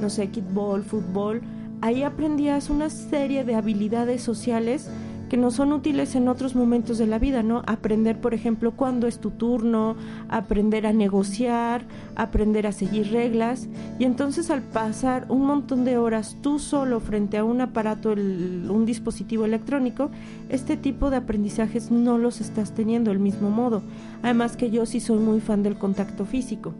no 0.00 0.08
sé, 0.08 0.28
kickball, 0.28 0.82
fútbol? 0.82 1.42
Ahí 1.82 2.04
aprendías 2.04 2.70
una 2.70 2.90
serie 2.90 3.42
de 3.42 3.56
habilidades 3.56 4.22
sociales 4.22 4.88
que 5.28 5.36
no 5.36 5.50
son 5.50 5.72
útiles 5.72 6.14
en 6.14 6.28
otros 6.28 6.54
momentos 6.54 6.96
de 6.96 7.08
la 7.08 7.18
vida, 7.18 7.42
¿no? 7.42 7.62
Aprender, 7.66 8.20
por 8.20 8.34
ejemplo, 8.34 8.70
cuándo 8.76 9.08
es 9.08 9.18
tu 9.18 9.30
turno, 9.30 9.96
aprender 10.28 10.86
a 10.86 10.92
negociar, 10.92 11.84
aprender 12.14 12.68
a 12.68 12.72
seguir 12.72 13.10
reglas. 13.10 13.66
Y 13.98 14.04
entonces 14.04 14.48
al 14.48 14.62
pasar 14.62 15.26
un 15.28 15.44
montón 15.44 15.84
de 15.84 15.98
horas 15.98 16.36
tú 16.40 16.60
solo 16.60 17.00
frente 17.00 17.36
a 17.36 17.42
un 17.42 17.60
aparato, 17.60 18.12
un 18.12 18.84
dispositivo 18.86 19.44
electrónico, 19.44 20.12
este 20.50 20.76
tipo 20.76 21.10
de 21.10 21.16
aprendizajes 21.16 21.90
no 21.90 22.16
los 22.16 22.40
estás 22.40 22.74
teniendo 22.74 23.10
del 23.10 23.18
mismo 23.18 23.50
modo. 23.50 23.82
Además 24.22 24.56
que 24.56 24.70
yo 24.70 24.86
sí 24.86 25.00
soy 25.00 25.18
muy 25.18 25.40
fan 25.40 25.64
del 25.64 25.78
contacto 25.78 26.26
físico. 26.26 26.74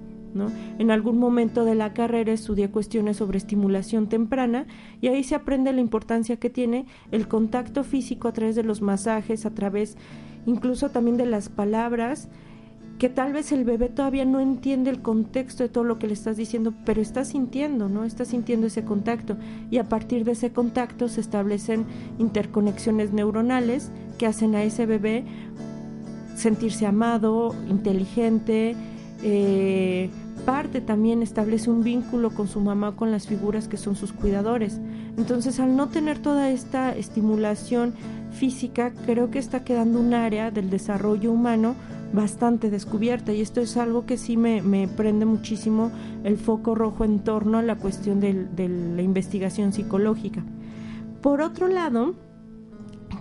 En 0.79 0.91
algún 0.91 1.19
momento 1.19 1.65
de 1.65 1.75
la 1.75 1.93
carrera 1.93 2.33
estudié 2.33 2.71
cuestiones 2.71 3.19
sobre 3.19 3.39
estimulación 3.39 4.09
temprana 4.09 4.67
y 5.01 5.09
ahí 5.09 5.25
se 5.25 5.35
aprende 5.35 5.73
la 5.73 5.81
importancia 5.81 6.37
que 6.37 6.51
tiene 6.51 6.87
el 7.11 7.29
contacto 7.29 7.85
físico 7.85 8.29
a 8.29 8.33
través 8.33 8.57
de 8.57 8.62
los 8.62 8.81
masajes, 8.81 9.45
a 9.45 9.51
través 9.51 9.97
incluso 10.47 10.91
también 10.91 11.17
de 11.17 11.27
las 11.27 11.49
palabras, 11.49 12.29
que 12.99 13.09
tal 13.09 13.33
vez 13.33 13.51
el 13.53 13.65
bebé 13.65 13.89
todavía 13.89 14.25
no 14.25 14.39
entiende 14.39 14.91
el 14.91 15.03
contexto 15.03 15.65
de 15.65 15.69
todo 15.69 15.85
lo 15.85 15.99
que 15.99 16.07
le 16.07 16.12
estás 16.12 16.37
diciendo, 16.37 16.73
pero 16.85 17.01
está 17.01 17.25
sintiendo, 17.25 17.89
¿no? 17.89 18.05
Está 18.05 18.25
sintiendo 18.25 18.69
ese 18.69 18.85
contacto 18.85 19.37
y 19.71 19.79
a 19.79 19.89
partir 19.89 20.25
de 20.25 20.33
ese 20.33 20.53
contacto 20.53 21.09
se 21.09 21.21
establecen 21.21 21.85
interconexiones 22.19 23.12
neuronales 23.12 23.91
que 24.19 24.27
hacen 24.27 24.55
a 24.55 24.62
ese 24.62 24.87
bebé 24.87 25.25
sentirse 26.37 26.87
amado, 26.87 27.55
inteligente, 27.69 28.77
eh, 29.23 30.11
parte 30.45 30.81
también 30.81 31.23
establece 31.23 31.71
un 31.71 31.83
vínculo 31.83 32.31
con 32.31 32.49
su 32.49 32.61
mamá, 32.61 32.97
con 32.97 33.11
las 33.11 33.27
figuras 33.27 33.69
que 33.69 33.77
son 33.77 33.97
sus 33.97 34.13
cuidadores. 34.13 34.81
Entonces, 35.17 35.61
al 35.61 35.77
no 35.77 35.89
tener 35.89 36.19
toda 36.19 36.51
esta 36.51 36.95
estimulación 36.95 37.95
física, 38.31 38.93
creo 39.07 39.31
que 39.31 39.39
está 39.39 39.65
quedando 39.65 40.01
un 40.01 40.15
área 40.15 40.51
del 40.51 40.71
desarrollo 40.71 41.33
humano 41.33 41.75
bastante 42.13 42.71
descubierta 42.71 43.33
y 43.33 43.41
esto 43.41 43.61
es 43.61 43.77
algo 43.77 44.05
que 44.05 44.19
sí 44.19 44.37
me, 44.37 44.89
prende 44.89 45.25
muchísimo 45.25 45.91
el 46.25 46.37
foco 46.37 46.75
rojo 46.75 47.05
en 47.05 47.21
torno 47.21 47.59
a 47.59 47.63
la 47.63 47.77
cuestión 47.77 48.21
de, 48.21 48.33
la 48.35 49.03
investigación 49.03 49.73
psicológica. 49.73 50.45
Por 51.23 51.41
otro 51.41 51.69
lado, 51.69 52.15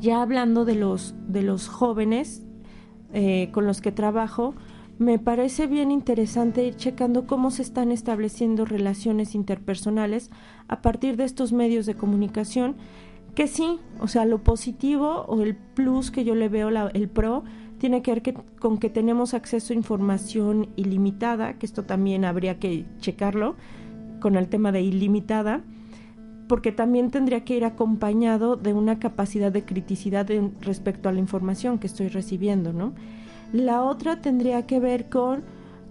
ya 0.02 0.22
hablando 0.22 0.66
de 0.66 0.76
los, 0.76 1.16
de 1.28 1.44
los 1.44 1.68
jóvenes 1.68 2.44
eh, 3.14 3.50
con 3.52 3.66
los 3.66 3.82
que 3.82 3.92
trabajo, 3.92 4.56
me 5.02 5.18
parece 5.18 5.66
bien 5.66 5.90
interesante 5.90 6.64
ir 6.64 6.76
checando 6.76 7.26
cómo 7.26 7.50
se 7.50 7.64
están 7.64 7.92
estableciendo 7.92 8.66
relaciones 8.66 9.34
interpersonales 9.34 10.30
a 10.68 10.84
partir 10.84 11.18
de 11.18 11.24
estos 11.24 11.54
medios 11.54 11.88
de 11.88 11.96
comunicación, 11.96 12.76
que 13.34 13.48
sí, 13.48 13.80
o 14.00 14.08
sea, 14.08 14.26
lo 14.26 14.44
positivo 14.44 15.26
o 15.28 15.42
el 15.42 15.56
plus 15.56 16.12
que 16.12 16.24
yo 16.24 16.36
le 16.36 16.50
veo, 16.50 16.70
el 16.70 17.10
pro, 17.10 17.44
tiene 17.80 18.04
que 18.04 18.14
ver 18.14 18.44
con 18.60 18.78
que 18.78 18.92
tenemos 18.92 19.34
acceso 19.34 19.74
a 19.74 19.76
información 19.76 20.70
ilimitada, 20.76 21.54
que 21.54 21.66
esto 21.66 21.82
también 21.82 22.24
habría 22.24 22.60
que 22.60 22.86
checarlo 23.00 23.56
con 24.20 24.36
el 24.36 24.50
tema 24.50 24.72
de 24.72 24.84
ilimitada, 24.84 25.64
porque 26.48 26.72
también 26.72 27.10
tendría 27.10 27.44
que 27.44 27.58
ir 27.58 27.66
acompañado 27.66 28.56
de 28.56 28.74
una 28.74 29.00
capacidad 29.00 29.52
de 29.52 29.66
criticidad 29.66 30.30
respecto 30.60 31.10
a 31.10 31.12
la 31.12 31.20
información 31.20 31.80
que 31.80 31.88
estoy 31.88 32.08
recibiendo, 32.08 32.72
¿no? 32.72 32.94
La 33.54 33.84
otra 33.84 34.22
tendría 34.22 34.66
que 34.66 34.80
ver 34.80 35.10
con 35.10 35.44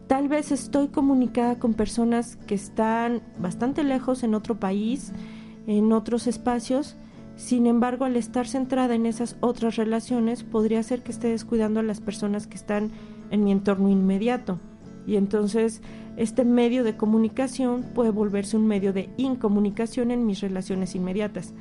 tal 0.07 0.29
vez 0.29 0.51
estoy 0.51 0.89
comunicada 0.89 1.59
con 1.59 1.75
personas 1.75 2.37
que 2.37 2.55
están 2.55 3.23
bastante 3.39 3.85
lejos 3.85 4.23
en 4.23 4.35
otro 4.35 4.59
país, 4.59 5.13
en 5.67 5.93
otros 5.93 6.27
espacios, 6.27 6.97
sin 7.41 7.67
embargo, 7.67 8.05
al 8.05 8.17
estar 8.17 8.47
centrada 8.47 8.95
en 8.95 9.07
esas 9.07 9.37
otras 9.41 9.77
relaciones, 9.77 10.43
podría 10.43 10.83
ser 10.83 11.03
que 11.03 11.11
esté 11.11 11.29
descuidando 11.29 11.81
a 11.81 11.83
las 11.83 11.99
personas 11.99 12.47
que 12.47 12.57
están 12.57 12.91
en 13.31 13.45
mi 13.45 13.51
entorno 13.51 13.89
inmediato. 13.89 14.61
Y 15.07 15.17
entonces, 15.17 15.81
este 16.19 16.45
medio 16.45 16.85
de 16.85 16.99
comunicación 16.99 17.83
puede 17.95 18.11
volverse 18.11 18.59
un 18.59 18.67
medio 18.67 18.93
de 18.93 19.09
incomunicación 19.17 20.11
en 20.11 20.27
mis 20.27 20.43
relaciones 20.43 20.95
inmediatas 20.95 21.55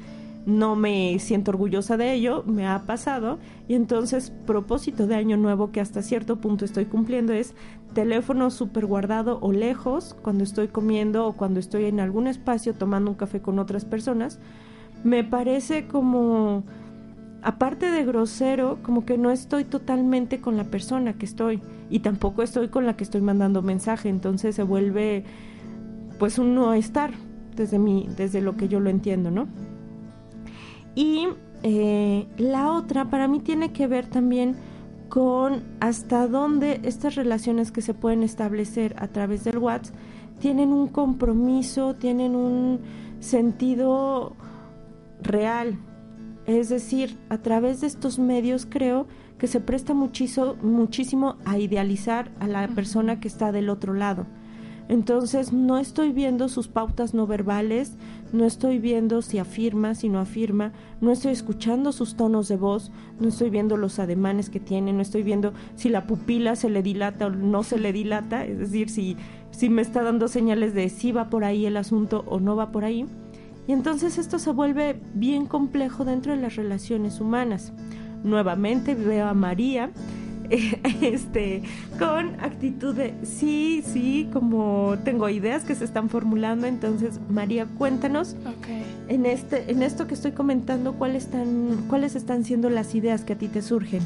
no 0.49 0.75
me 0.75 1.17
siento 1.19 1.51
orgullosa 1.51 1.95
de 1.95 2.13
ello, 2.13 2.43
me 2.45 2.67
ha 2.67 2.85
pasado 2.85 3.39
y 3.67 3.75
entonces 3.75 4.31
propósito 4.45 5.07
de 5.07 5.15
año 5.15 5.37
nuevo 5.37 5.71
que 5.71 5.79
hasta 5.79 6.01
cierto 6.01 6.37
punto 6.37 6.65
estoy 6.65 6.85
cumpliendo 6.85 7.33
es 7.33 7.53
teléfono 7.93 8.49
súper 8.49 8.85
guardado 8.85 9.39
o 9.41 9.51
lejos 9.51 10.15
cuando 10.21 10.43
estoy 10.43 10.67
comiendo 10.67 11.25
o 11.27 11.33
cuando 11.33 11.59
estoy 11.59 11.85
en 11.85 11.99
algún 11.99 12.27
espacio 12.27 12.73
tomando 12.73 13.11
un 13.11 13.17
café 13.17 13.41
con 13.41 13.59
otras 13.59 13.85
personas. 13.85 14.39
Me 15.03 15.23
parece 15.23 15.87
como, 15.87 16.63
aparte 17.41 17.89
de 17.89 18.03
grosero, 18.03 18.79
como 18.83 19.05
que 19.05 19.17
no 19.17 19.31
estoy 19.31 19.63
totalmente 19.63 20.41
con 20.41 20.57
la 20.57 20.65
persona 20.65 21.13
que 21.13 21.25
estoy 21.25 21.61
y 21.89 21.99
tampoco 21.99 22.43
estoy 22.43 22.67
con 22.67 22.85
la 22.85 22.97
que 22.97 23.03
estoy 23.03 23.21
mandando 23.21 23.61
mensaje, 23.61 24.09
entonces 24.09 24.55
se 24.55 24.63
vuelve 24.63 25.23
pues 26.19 26.37
un 26.37 26.53
no 26.53 26.73
estar 26.73 27.11
desde 27.55 27.79
mi, 27.79 28.09
desde 28.17 28.41
lo 28.41 28.57
que 28.57 28.67
yo 28.67 28.79
lo 28.79 28.89
entiendo, 28.89 29.31
¿no? 29.31 29.47
Y 30.99 31.29
eh, 31.63 32.27
la 32.37 32.73
otra 32.73 33.09
para 33.09 33.29
mí 33.29 33.39
tiene 33.39 33.71
que 33.71 33.87
ver 33.87 34.07
también 34.07 34.57
con 35.07 35.63
hasta 35.79 36.27
dónde 36.27 36.81
estas 36.83 37.15
relaciones 37.15 37.71
que 37.71 37.81
se 37.81 37.93
pueden 37.93 38.21
establecer 38.21 38.95
a 38.97 39.07
través 39.07 39.45
del 39.45 39.59
WhatsApp 39.59 39.95
tienen 40.39 40.73
un 40.73 40.89
compromiso, 40.89 41.95
tienen 41.95 42.35
un 42.35 42.81
sentido 43.21 44.35
real. 45.21 45.79
Es 46.45 46.67
decir, 46.67 47.17
a 47.29 47.37
través 47.37 47.79
de 47.79 47.87
estos 47.87 48.19
medios 48.19 48.67
creo 48.69 49.07
que 49.37 49.47
se 49.47 49.61
presta 49.61 49.93
muchísimo, 49.93 50.55
muchísimo 50.61 51.37
a 51.45 51.59
idealizar 51.59 52.29
a 52.41 52.47
la 52.47 52.67
persona 52.67 53.21
que 53.21 53.29
está 53.29 53.53
del 53.53 53.69
otro 53.69 53.93
lado. 53.93 54.25
Entonces 54.89 55.53
no 55.53 55.77
estoy 55.77 56.11
viendo 56.11 56.49
sus 56.49 56.67
pautas 56.67 57.13
no 57.13 57.27
verbales, 57.27 57.95
no 58.31 58.45
estoy 58.45 58.79
viendo 58.79 59.21
si 59.21 59.39
afirma, 59.39 59.95
si 59.95 60.09
no 60.09 60.19
afirma, 60.19 60.71
no 61.01 61.11
estoy 61.11 61.31
escuchando 61.31 61.91
sus 61.91 62.15
tonos 62.15 62.47
de 62.47 62.57
voz, 62.57 62.91
no 63.19 63.27
estoy 63.27 63.49
viendo 63.49 63.77
los 63.77 63.99
ademanes 63.99 64.49
que 64.49 64.59
tiene, 64.59 64.93
no 64.93 65.01
estoy 65.01 65.23
viendo 65.23 65.53
si 65.75 65.89
la 65.89 66.05
pupila 66.05 66.55
se 66.55 66.69
le 66.69 66.83
dilata 66.83 67.27
o 67.27 67.29
no 67.29 67.63
se 67.63 67.79
le 67.79 67.93
dilata, 67.93 68.45
es 68.45 68.59
decir, 68.59 68.89
si, 68.89 69.17
si 69.51 69.69
me 69.69 69.81
está 69.81 70.03
dando 70.03 70.27
señales 70.27 70.73
de 70.73 70.89
si 70.89 71.11
va 71.11 71.29
por 71.29 71.43
ahí 71.43 71.65
el 71.65 71.77
asunto 71.77 72.23
o 72.27 72.39
no 72.39 72.55
va 72.55 72.71
por 72.71 72.85
ahí. 72.85 73.05
Y 73.67 73.71
entonces 73.71 74.17
esto 74.17 74.39
se 74.39 74.51
vuelve 74.51 74.99
bien 75.13 75.45
complejo 75.45 76.03
dentro 76.03 76.31
de 76.33 76.41
las 76.41 76.55
relaciones 76.55 77.19
humanas. 77.19 77.71
Nuevamente 78.23 78.95
veo 78.95 79.27
a 79.27 79.33
María 79.33 79.91
este, 81.01 81.63
con 81.97 82.39
actitud 82.39 82.95
de 82.95 83.13
sí, 83.23 83.83
sí, 83.85 84.29
como 84.33 84.95
tengo 85.03 85.29
ideas 85.29 85.63
que 85.63 85.75
se 85.75 85.85
están 85.85 86.09
formulando. 86.09 86.67
Entonces, 86.67 87.19
María, 87.29 87.65
cuéntanos 87.77 88.35
en, 89.07 89.25
este, 89.25 89.71
en 89.71 89.83
esto 89.83 90.07
que 90.07 90.13
estoy 90.13 90.31
comentando, 90.31 90.93
¿cuáles 90.93 91.25
están, 91.25 91.85
¿cuáles 91.87 92.15
están 92.15 92.43
siendo 92.43 92.69
las 92.69 92.95
ideas 92.95 93.23
que 93.23 93.33
a 93.33 93.37
ti 93.37 93.47
te 93.47 93.61
surgen? 93.61 94.01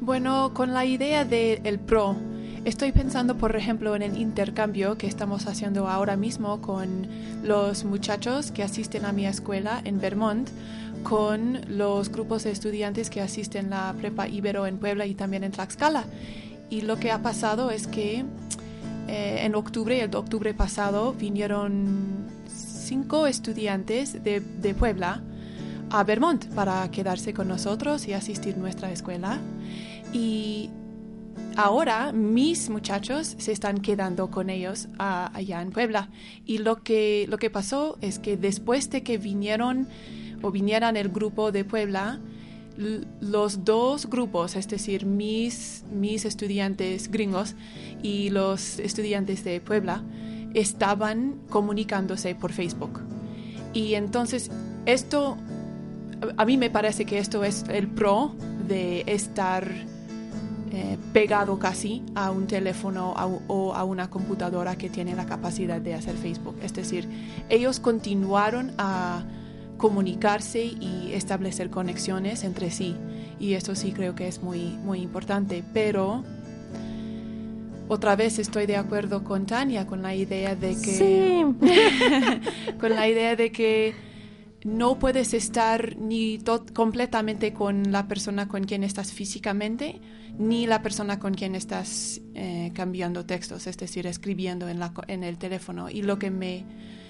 Bueno, 0.00 0.52
con 0.54 0.72
la 0.72 0.84
idea 0.84 1.24
del 1.24 1.60
el 1.64 1.78
pro, 1.78 2.16
Estoy 2.64 2.92
pensando, 2.92 3.36
por 3.36 3.56
ejemplo, 3.56 3.96
en 3.96 4.02
el 4.02 4.16
intercambio 4.16 4.96
que 4.96 5.08
estamos 5.08 5.48
haciendo 5.48 5.88
ahora 5.88 6.16
mismo 6.16 6.60
con 6.60 7.08
los 7.42 7.84
muchachos 7.84 8.52
que 8.52 8.62
asisten 8.62 9.04
a 9.04 9.10
mi 9.10 9.26
escuela 9.26 9.80
en 9.84 10.00
Vermont, 10.00 10.48
con 11.02 11.60
los 11.68 12.10
grupos 12.10 12.44
de 12.44 12.50
estudiantes 12.50 13.10
que 13.10 13.20
asisten 13.20 13.70
la 13.70 13.94
Prepa 13.98 14.28
Ibero 14.28 14.66
en 14.66 14.78
Puebla 14.78 15.06
y 15.06 15.14
también 15.14 15.44
en 15.44 15.52
Tlaxcala. 15.52 16.04
Y 16.70 16.82
lo 16.82 16.96
que 16.96 17.10
ha 17.10 17.22
pasado 17.22 17.70
es 17.70 17.86
que 17.86 18.24
eh, 19.08 19.38
en 19.42 19.54
octubre, 19.54 20.00
el 20.00 20.14
octubre 20.14 20.54
pasado, 20.54 21.12
vinieron 21.12 22.26
cinco 22.46 23.26
estudiantes 23.26 24.22
de, 24.22 24.40
de 24.40 24.74
Puebla 24.74 25.22
a 25.90 26.04
Vermont 26.04 26.46
para 26.54 26.90
quedarse 26.90 27.34
con 27.34 27.48
nosotros 27.48 28.08
y 28.08 28.14
asistir 28.14 28.56
nuestra 28.56 28.90
escuela. 28.90 29.38
Y 30.12 30.70
ahora 31.56 32.12
mis 32.12 32.70
muchachos 32.70 33.34
se 33.38 33.52
están 33.52 33.78
quedando 33.78 34.30
con 34.30 34.50
ellos 34.50 34.88
allá 34.98 35.60
en 35.60 35.70
Puebla. 35.70 36.10
Y 36.46 36.58
lo 36.58 36.82
que, 36.82 37.26
lo 37.28 37.38
que 37.38 37.50
pasó 37.50 37.98
es 38.00 38.18
que 38.18 38.36
después 38.36 38.90
de 38.90 39.02
que 39.02 39.18
vinieron 39.18 39.88
o 40.42 40.50
vinieran 40.50 40.96
el 40.96 41.08
grupo 41.08 41.52
de 41.52 41.64
Puebla, 41.64 42.20
los 43.20 43.64
dos 43.64 44.08
grupos, 44.08 44.56
es 44.56 44.68
decir, 44.68 45.06
mis, 45.06 45.84
mis 45.90 46.24
estudiantes 46.24 47.10
gringos 47.10 47.54
y 48.02 48.30
los 48.30 48.78
estudiantes 48.78 49.44
de 49.44 49.60
Puebla, 49.60 50.02
estaban 50.54 51.40
comunicándose 51.48 52.34
por 52.34 52.52
Facebook. 52.52 53.00
Y 53.72 53.94
entonces 53.94 54.50
esto, 54.86 55.36
a 56.36 56.44
mí 56.44 56.56
me 56.56 56.70
parece 56.70 57.04
que 57.04 57.18
esto 57.18 57.44
es 57.44 57.64
el 57.68 57.88
pro 57.88 58.34
de 58.68 59.04
estar 59.06 59.70
eh, 60.72 60.98
pegado 61.12 61.58
casi 61.58 62.02
a 62.14 62.30
un 62.30 62.46
teléfono 62.46 63.14
o 63.48 63.74
a 63.74 63.84
una 63.84 64.08
computadora 64.08 64.76
que 64.76 64.88
tiene 64.88 65.14
la 65.14 65.26
capacidad 65.26 65.80
de 65.80 65.94
hacer 65.94 66.16
Facebook. 66.16 66.56
Es 66.62 66.72
decir, 66.72 67.08
ellos 67.48 67.80
continuaron 67.80 68.72
a 68.78 69.24
comunicarse 69.82 70.62
y 70.64 71.10
establecer 71.12 71.68
conexiones 71.68 72.44
entre 72.44 72.70
sí. 72.70 72.94
Y 73.40 73.54
esto 73.54 73.74
sí 73.74 73.90
creo 73.90 74.14
que 74.14 74.28
es 74.28 74.40
muy, 74.40 74.60
muy 74.84 75.00
importante. 75.00 75.64
Pero 75.74 76.22
otra 77.88 78.14
vez 78.14 78.38
estoy 78.38 78.66
de 78.66 78.76
acuerdo 78.76 79.24
con 79.24 79.44
Tania 79.44 79.84
con 79.84 80.00
la 80.00 80.14
idea 80.14 80.54
de 80.54 80.76
que... 80.80 82.40
con 82.80 82.90
la 82.90 83.08
idea 83.08 83.34
de 83.34 83.50
que 83.50 83.92
no 84.62 85.00
puedes 85.00 85.34
estar 85.34 85.96
ni 85.96 86.38
completamente 86.74 87.52
con 87.52 87.90
la 87.90 88.06
persona 88.06 88.46
con 88.46 88.62
quien 88.62 88.84
estás 88.84 89.12
físicamente, 89.12 90.00
ni 90.38 90.68
la 90.68 90.80
persona 90.80 91.18
con 91.18 91.34
quien 91.34 91.56
estás 91.56 92.20
eh, 92.34 92.70
cambiando 92.72 93.26
textos, 93.26 93.66
es 93.66 93.76
decir, 93.76 94.06
escribiendo 94.06 94.68
en, 94.68 94.78
la, 94.78 94.92
en 95.08 95.24
el 95.24 95.38
teléfono. 95.38 95.90
Y 95.90 96.02
lo 96.02 96.20
que 96.20 96.30
me... 96.30 97.01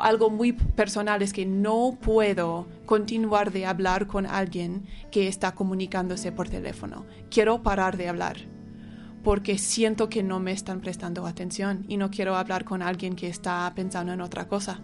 algo 0.00 0.30
muy 0.30 0.52
personal 0.52 1.22
es 1.22 1.32
que 1.32 1.46
no 1.46 1.98
puedo 2.00 2.66
continuar 2.86 3.52
de 3.52 3.66
hablar 3.66 4.06
con 4.06 4.26
alguien 4.26 4.84
que 5.10 5.28
está 5.28 5.52
comunicándose 5.52 6.32
por 6.32 6.48
teléfono. 6.48 7.04
Quiero 7.30 7.62
parar 7.62 7.96
de 7.96 8.08
hablar 8.08 8.36
porque 9.22 9.58
siento 9.58 10.08
que 10.08 10.22
no 10.22 10.40
me 10.40 10.52
están 10.52 10.80
prestando 10.80 11.26
atención 11.26 11.84
y 11.88 11.98
no 11.98 12.10
quiero 12.10 12.36
hablar 12.36 12.64
con 12.64 12.80
alguien 12.80 13.16
que 13.16 13.28
está 13.28 13.70
pensando 13.74 14.12
en 14.12 14.22
otra 14.22 14.48
cosa 14.48 14.80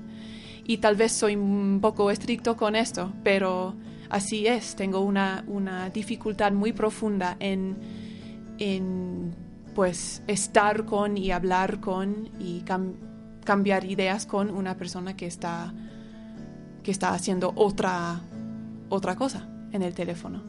y 0.66 0.78
tal 0.78 0.96
vez 0.96 1.12
soy 1.12 1.36
un 1.36 1.78
poco 1.80 2.10
estricto 2.10 2.56
con 2.56 2.74
esto, 2.74 3.12
pero 3.22 3.74
así 4.10 4.46
es, 4.46 4.74
tengo 4.74 5.00
una, 5.00 5.44
una 5.46 5.90
dificultad 5.90 6.52
muy 6.52 6.72
profunda 6.72 7.36
en, 7.38 7.76
en, 8.58 9.34
pues 9.74 10.22
estar 10.26 10.84
con 10.84 11.16
y 11.16 11.30
hablar 11.30 11.80
con 11.80 12.30
y 12.40 12.60
cambiar 12.62 13.15
ideas 13.84 14.26
con 14.26 14.50
una 14.50 14.76
persona 14.76 15.16
que 15.16 15.26
está, 15.26 15.72
que 16.82 16.90
está 16.90 17.10
haciendo 17.10 17.52
otra, 17.56 18.20
otra 18.88 19.16
cosa 19.16 19.48
en 19.72 19.82
el 19.82 19.94
teléfono. 19.94 20.42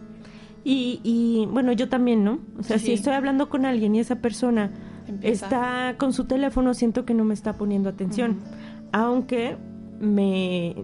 Y, 0.63 0.99
y 1.03 1.45
bueno, 1.51 1.71
yo 1.71 1.87
también, 1.87 2.23
¿no? 2.23 2.39
O 2.59 2.63
sea, 2.63 2.77
si 2.77 2.91
estoy 2.93 3.13
hablando 3.13 3.49
con 3.49 3.65
alguien 3.65 3.95
y 3.95 3.99
esa 3.99 4.17
persona 4.17 4.71
está 5.21 5.95
con 5.97 6.11
su 6.11 6.25
teléfono, 6.25 6.73
siento 6.73 7.05
que 7.05 7.13
no 7.13 7.23
me 7.23 7.33
está 7.33 7.53
poniendo 7.53 7.89
atención. 7.89 8.37
Aunque 8.91 9.57
me 9.99 10.75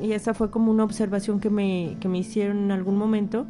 y 0.00 0.12
esa 0.12 0.34
fue 0.34 0.50
como 0.50 0.70
una 0.70 0.84
observación 0.84 1.38
que 1.38 1.50
me, 1.50 1.96
que 2.00 2.08
me 2.08 2.18
hicieron 2.18 2.58
en 2.58 2.72
algún 2.72 2.96
momento 2.96 3.46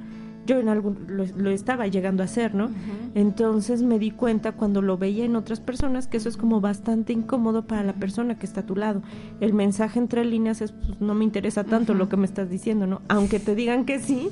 yo 0.47 0.59
en 0.59 0.69
algún 0.69 1.07
lo, 1.09 1.51
estaba 1.51 1.87
llegando 1.87 2.23
a 2.23 2.27
hacer, 2.27 2.55
¿no? 2.55 2.71
Entonces 3.15 3.83
me 3.83 3.99
di 3.99 4.11
cuenta 4.11 4.53
cuando 4.53 4.83
lo 4.83 4.99
veía 4.99 5.25
en 5.25 5.37
otras 5.37 5.61
personas 5.61 6.07
que 6.07 6.17
eso 6.17 6.29
es 6.29 6.37
como 6.37 6.61
bastante 6.61 7.13
incómodo 7.13 7.67
para 7.67 7.85
la 7.85 7.93
persona 7.93 8.39
que 8.39 8.47
está 8.47 8.61
a 8.61 8.67
tu 8.67 8.75
lado. 8.75 9.03
El 9.41 9.55
mensaje 9.55 9.99
entre 9.99 10.25
líneas 10.25 10.61
es 10.61 10.73
pues, 10.73 11.01
no 11.01 11.15
me 11.15 11.25
interesa 11.25 11.65
tanto 11.65 11.95
lo 11.95 12.09
que 12.09 12.17
me 12.17 12.27
estás 12.27 12.51
diciendo, 12.51 12.87
¿no? 12.87 13.03
Aunque 13.09 13.39
te 13.39 13.55
digan 13.55 13.85
que 13.85 14.01
sí, 14.01 14.31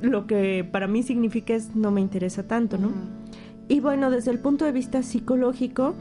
lo 0.00 0.26
que 0.26 0.64
para 0.70 0.86
mí 0.86 1.02
significa 1.02 1.54
es 1.54 1.74
no 1.76 1.90
me 1.90 2.00
interesa 2.00 2.44
tanto, 2.44 2.78
¿no? 2.78 2.90
Y 3.68 3.80
bueno, 3.80 4.10
desde 4.10 4.32
el 4.32 4.40
punto 4.40 4.64
de 4.64 4.72
vista 4.72 5.02
psicológico, 5.02 5.94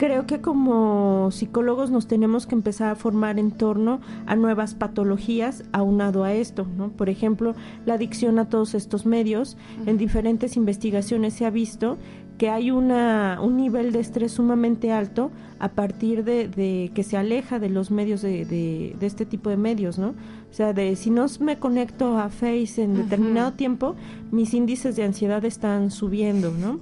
creo 0.00 0.24
que 0.24 0.40
como 0.40 1.30
psicólogos 1.30 1.90
nos 1.90 2.06
tenemos 2.06 2.46
que 2.46 2.54
empezar 2.54 2.88
a 2.90 2.94
formar 2.94 3.38
en 3.38 3.50
torno 3.50 4.00
a 4.24 4.34
nuevas 4.34 4.74
patologías 4.74 5.62
aunado 5.72 6.24
a 6.24 6.32
esto, 6.32 6.66
¿no? 6.78 6.88
Por 6.88 7.10
ejemplo, 7.10 7.54
la 7.84 7.94
adicción 7.94 8.38
a 8.38 8.48
todos 8.48 8.72
estos 8.72 9.04
medios. 9.04 9.58
En 9.84 9.98
diferentes 9.98 10.56
investigaciones 10.56 11.34
se 11.34 11.44
ha 11.44 11.50
visto 11.50 11.98
que 12.38 12.48
hay 12.48 12.70
una, 12.70 13.40
un 13.42 13.58
nivel 13.58 13.92
de 13.92 14.00
estrés 14.00 14.32
sumamente 14.32 14.90
alto 14.90 15.30
a 15.58 15.72
partir 15.72 16.24
de, 16.24 16.90
que 16.94 17.02
se 17.02 17.18
aleja 17.18 17.58
de 17.58 17.68
los 17.68 17.90
medios 17.90 18.22
de, 18.22 18.46
de, 18.46 19.06
este 19.06 19.26
tipo 19.26 19.50
de 19.50 19.58
medios, 19.58 19.98
¿no? 19.98 20.14
O 20.50 20.54
sea, 20.54 20.72
de 20.72 20.96
si 20.96 21.10
no 21.10 21.26
me 21.40 21.58
conecto 21.58 22.16
a 22.16 22.30
Face 22.30 22.82
en 22.82 22.94
determinado 22.94 23.52
tiempo, 23.52 23.96
mis 24.30 24.54
índices 24.54 24.96
de 24.96 25.04
ansiedad 25.04 25.44
están 25.44 25.90
subiendo, 25.90 26.52
¿no? 26.52 26.80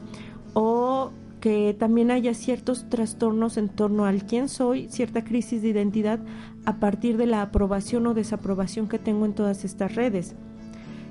O 0.55 1.11
que 1.41 1.75
también 1.79 2.11
haya 2.11 2.35
ciertos 2.35 2.89
trastornos 2.89 3.57
en 3.57 3.69
torno 3.69 4.05
al 4.05 4.25
quién 4.25 4.49
soy, 4.49 4.89
cierta 4.89 5.25
crisis 5.25 5.63
de 5.63 5.69
identidad 5.69 6.21
a 6.65 6.77
partir 6.77 7.17
de 7.17 7.27
la 7.27 7.43
aprobación 7.43 8.07
o 8.07 8.15
desaprobación 8.15 8.89
que 8.89 8.99
tengo 8.99 9.25
en 9.25 9.35
todas 9.35 9.65
estas 9.65 9.95
redes. 9.95 10.35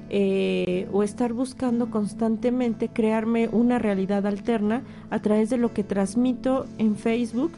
Eh, 0.10 0.88
o 0.94 1.04
estar 1.04 1.34
buscando 1.34 1.92
constantemente 1.92 2.88
crearme 2.88 3.50
una 3.50 3.78
realidad 3.78 4.26
alterna 4.26 4.84
a 5.10 5.22
través 5.22 5.50
de 5.50 5.58
lo 5.58 5.74
que 5.74 5.84
transmito 5.84 6.66
en 6.78 6.96
Facebook 6.96 7.52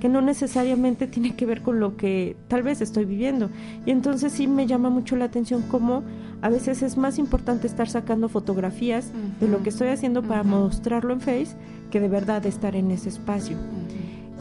que 0.00 0.08
no 0.08 0.20
necesariamente 0.20 1.06
tiene 1.06 1.34
que 1.34 1.46
ver 1.46 1.62
con 1.62 1.80
lo 1.80 1.96
que 1.96 2.36
tal 2.48 2.62
vez 2.62 2.80
estoy 2.80 3.04
viviendo. 3.04 3.50
Y 3.84 3.90
entonces 3.90 4.32
sí 4.32 4.46
me 4.46 4.66
llama 4.66 4.90
mucho 4.90 5.16
la 5.16 5.24
atención 5.26 5.62
cómo 5.62 6.02
a 6.42 6.48
veces 6.48 6.82
es 6.82 6.96
más 6.96 7.18
importante 7.18 7.66
estar 7.66 7.88
sacando 7.88 8.28
fotografías 8.28 9.12
de 9.40 9.48
lo 9.48 9.62
que 9.62 9.70
estoy 9.70 9.88
haciendo 9.88 10.22
para 10.22 10.42
mostrarlo 10.42 11.12
en 11.12 11.20
Face 11.20 11.56
que 11.90 12.00
de 12.00 12.08
verdad 12.08 12.44
estar 12.46 12.76
en 12.76 12.90
ese 12.90 13.08
espacio. 13.08 13.56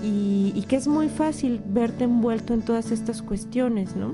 y, 0.03 0.63
que 0.67 0.75
es 0.75 0.87
muy 0.87 1.09
fácil 1.09 1.61
verte 1.67 2.03
envuelto 2.03 2.53
en 2.53 2.61
todas 2.61 2.91
estas 2.91 3.21
cuestiones, 3.21 3.95
¿no? 3.95 4.13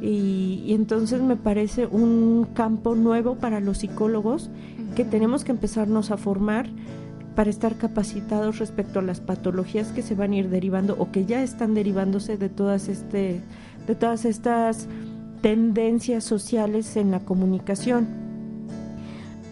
Y, 0.00 0.62
y, 0.66 0.74
entonces 0.74 1.22
me 1.22 1.36
parece 1.36 1.86
un 1.86 2.46
campo 2.54 2.94
nuevo 2.94 3.36
para 3.36 3.60
los 3.60 3.78
psicólogos 3.78 4.50
que 4.94 5.04
tenemos 5.04 5.44
que 5.44 5.52
empezarnos 5.52 6.10
a 6.10 6.16
formar 6.16 6.66
para 7.36 7.50
estar 7.50 7.76
capacitados 7.76 8.58
respecto 8.58 8.98
a 8.98 9.02
las 9.02 9.20
patologías 9.20 9.88
que 9.88 10.02
se 10.02 10.14
van 10.14 10.32
a 10.32 10.36
ir 10.36 10.48
derivando 10.48 10.96
o 10.98 11.12
que 11.12 11.26
ya 11.26 11.42
están 11.42 11.74
derivándose 11.74 12.36
de 12.38 12.48
todas 12.48 12.88
este 12.88 13.42
de 13.86 13.94
todas 13.94 14.24
estas 14.24 14.88
tendencias 15.42 16.24
sociales 16.24 16.96
en 16.96 17.12
la 17.12 17.20
comunicación. 17.20 18.25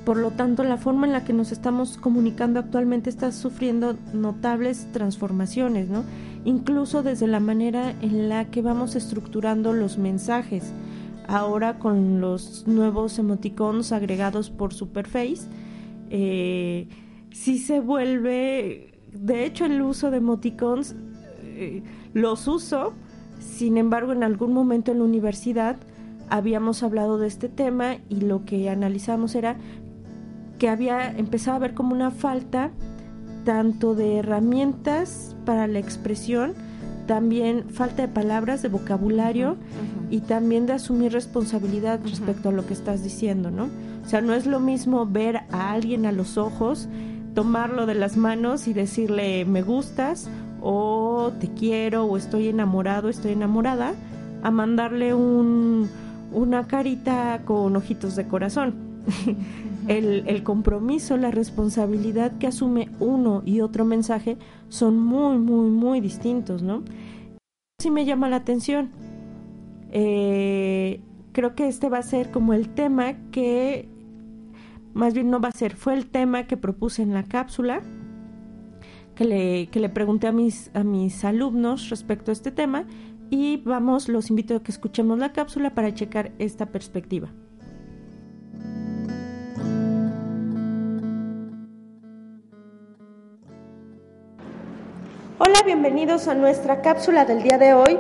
Por 0.05 0.19
lo 0.19 0.33
tanto, 0.33 0.65
la 0.65 0.77
forma 0.77 1.07
en 1.07 1.13
la 1.13 1.25
que 1.25 1.33
nos 1.33 1.51
estamos 1.51 1.97
comunicando 1.97 2.61
actualmente 2.61 3.09
está 3.09 3.33
sufriendo 3.33 3.97
notables 4.13 4.87
transformaciones, 4.93 5.89
¿no? 5.89 6.05
Incluso 6.45 7.03
desde 7.03 7.27
la 7.27 7.41
manera 7.41 7.95
en 8.03 8.29
la 8.29 8.51
que 8.51 8.61
vamos 8.61 8.97
estructurando 8.97 9.73
los 9.73 9.97
mensajes. 9.97 10.73
Ahora 11.27 11.79
con 11.79 12.21
los 12.21 12.67
nuevos 12.67 13.19
emoticons 13.19 13.93
agregados 13.93 14.51
por 14.51 14.75
Superface, 14.75 15.49
eh, 16.11 16.87
sí 17.31 17.59
se 17.59 17.81
vuelve, 17.81 18.93
de 19.11 19.47
hecho 19.47 19.65
el 19.65 19.81
uso 19.81 20.11
de 20.11 20.19
emoticons 20.19 20.95
eh, 21.43 21.83
los 22.13 22.47
uso, 22.47 22.93
sin 23.41 23.79
embargo 23.79 24.13
en 24.13 24.23
algún 24.23 24.53
momento 24.53 24.93
en 24.93 24.99
la 24.99 25.05
universidad 25.05 25.77
habíamos 26.29 26.83
hablado 26.83 27.19
de 27.19 27.27
este 27.27 27.49
tema 27.49 27.97
y 28.09 28.21
lo 28.21 28.45
que 28.45 28.69
analizamos 28.69 29.35
era 29.35 29.57
que 30.59 30.69
había 30.69 31.11
empezado 31.11 31.55
a 31.55 31.57
haber 31.57 31.75
como 31.75 31.95
una 31.95 32.11
falta 32.11 32.71
tanto 33.45 33.95
de 33.95 34.19
herramientas 34.19 35.37
para 35.45 35.67
la 35.67 35.79
expresión, 35.79 36.55
también 37.07 37.69
falta 37.69 38.03
de 38.03 38.09
palabras, 38.09 38.63
de 38.63 38.69
vocabulario 38.69 39.57
y 40.11 40.21
también 40.21 40.67
de 40.67 40.73
asumir 40.75 41.13
responsabilidad 41.13 42.01
respecto 42.03 42.49
a 42.49 42.53
lo 42.53 42.67
que 42.67 42.73
estás 42.73 43.03
diciendo, 43.03 43.51
¿no? 43.51 43.69
O 44.05 44.09
sea, 44.09 44.21
no 44.21 44.35
es 44.35 44.47
lo 44.47 44.61
mismo 44.61 45.07
ver 45.07 45.43
a 45.51 45.73
alguien 45.73 46.07
a 46.07 46.13
los 46.13 46.39
ojos, 46.39 46.89
tomarlo 47.35 47.87
de 47.87 47.95
las 47.95 48.17
manos 48.17 48.69
y 48.69 48.73
decirle 48.73 49.45
me 49.45 49.63
gustas 49.63 50.29
o 50.63 51.33
te 51.41 51.49
quiero 51.49 52.05
o 52.05 52.17
estoy 52.17 52.49
enamorado, 52.49 53.09
estoy 53.09 53.33
enamorada, 53.33 53.93
a 54.43 54.51
mandarle 54.51 55.15
un, 55.15 55.89
una 56.33 56.67
carita 56.67 57.43
con 57.45 57.77
ojitos 57.77 58.17
de 58.17 58.27
corazón. 58.27 58.94
el, 59.89 60.43
compromiso, 60.43 61.17
la 61.17 61.31
responsabilidad 61.31 62.39
que 62.39 62.47
asume 62.47 62.89
uno 63.01 63.43
y 63.45 63.61
otro 63.61 63.85
mensaje 63.85 64.37
son 64.69 64.99
muy, 64.99 65.39
muy, 65.39 65.71
muy 65.71 66.01
distintos, 66.01 66.63
¿no? 66.63 66.83
Sí 67.81 67.91
me 67.91 68.05
llama 68.05 68.29
la 68.29 68.37
atención. 68.37 68.91
Eh, 69.91 71.01
creo 71.33 71.55
que 71.55 71.69
este 71.69 71.89
va 71.89 71.99
a 71.99 72.03
ser 72.03 72.31
como 72.31 72.55
el 72.55 72.69
tema 72.71 73.15
que, 73.31 73.89
más 74.95 75.15
bien 75.15 75.31
no 75.31 75.41
va 75.41 75.49
a 75.49 75.53
ser, 75.53 75.77
fue 75.77 75.95
el 75.95 76.07
tema 76.07 76.47
que 76.47 76.57
propuse 76.57 77.03
en 77.03 77.13
la 77.13 77.25
cápsula, 77.25 77.83
que 79.15 79.25
le, 79.25 79.67
que 79.69 79.81
le 79.81 79.89
pregunté 79.89 80.27
a 80.27 80.33
mis, 80.33 80.71
a 80.75 80.83
mis 80.83 81.25
alumnos 81.25 81.91
respecto 81.91 82.31
a 82.31 82.33
este 82.33 82.51
tema 82.51 82.87
y 83.31 83.59
vamos, 83.59 84.09
los 84.09 84.31
invito 84.31 84.57
a 84.57 84.63
que 84.63 84.73
escuchemos 84.73 85.19
la 85.19 85.33
cápsula 85.33 85.75
para 85.75 85.95
checar 85.95 86.33
esta 86.39 86.67
perspectiva. 86.67 87.31
Hola, 95.37 95.63
bienvenidos 95.67 96.29
a 96.29 96.35
nuestra 96.37 96.81
cápsula 96.81 97.25
del 97.25 97.43
día 97.43 97.59
de 97.59 97.75
hoy. 97.75 97.99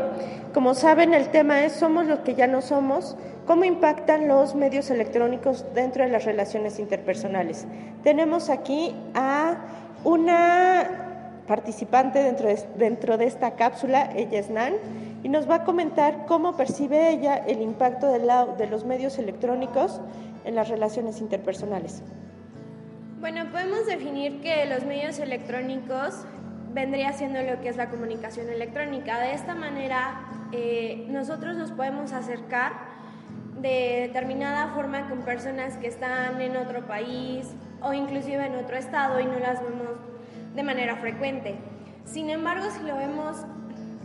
Como 0.53 0.73
saben, 0.75 1.15
el 1.15 1.31
tema 1.31 1.65
es 1.65 1.73
Somos 1.73 2.07
los 2.07 2.21
que 2.21 2.37
ya 2.37 2.47
no 2.47 2.63
somos, 2.63 3.17
cómo 3.45 3.65
impactan 3.65 4.29
los 4.29 4.55
medios 4.55 4.89
electrónicos 4.89 5.67
dentro 5.75 6.05
de 6.05 6.11
las 6.11 6.27
relaciones 6.27 6.79
interpersonales. 6.79 7.67
Tenemos 8.05 8.51
aquí 8.51 8.95
a 9.15 9.57
una 10.05 11.43
participante 11.49 12.23
dentro 12.23 12.47
de, 12.47 12.63
dentro 12.77 13.19
de 13.19 13.27
esta 13.27 13.57
cápsula, 13.57 14.13
ella 14.15 14.39
es 14.39 14.49
Nan, 14.49 14.75
y 15.25 15.29
nos 15.29 15.51
va 15.51 15.57
a 15.57 15.65
comentar 15.65 16.27
cómo 16.27 16.57
percibe 16.57 17.11
ella 17.11 17.35
el 17.35 17.63
impacto 17.63 18.13
de, 18.13 18.21
de 18.57 18.67
los 18.69 18.85
medios 18.85 19.19
electrónicos 19.19 20.01
en 20.45 20.55
las 20.55 20.69
relaciones 20.69 21.21
interpersonales. 21.21 22.01
Bueno, 23.19 23.51
podemos 23.51 23.87
definir 23.87 24.41
que 24.41 24.67
los 24.67 24.85
medios 24.85 25.19
electrónicos 25.19 26.27
vendría 26.75 27.13
siendo 27.13 27.41
lo 27.41 27.61
que 27.61 27.69
es 27.69 27.77
la 27.77 27.89
comunicación 27.89 28.49
electrónica. 28.51 29.21
De 29.21 29.33
esta 29.33 29.55
manera, 29.55 30.27
eh, 30.53 31.07
nosotros 31.09 31.57
nos 31.57 31.71
podemos 31.71 32.13
acercar 32.13 32.73
de 33.61 34.09
determinada 34.09 34.75
forma 34.75 35.09
con 35.09 35.21
personas 35.21 35.77
que 35.79 35.87
están 35.87 36.41
en 36.41 36.57
otro 36.57 36.87
país 36.87 37.55
o 37.81 37.93
inclusive 37.93 38.45
en 38.45 38.57
otro 38.57 38.77
estado 38.77 39.21
y 39.21 39.25
no 39.25 39.39
las 39.39 39.63
vemos 39.63 39.97
de 40.55 40.63
manera 40.65 40.97
frecuente. 40.97 41.55
Sin 42.05 42.29
embargo, 42.29 42.67
si 42.71 42.85
lo 42.85 42.97
vemos 42.97 43.37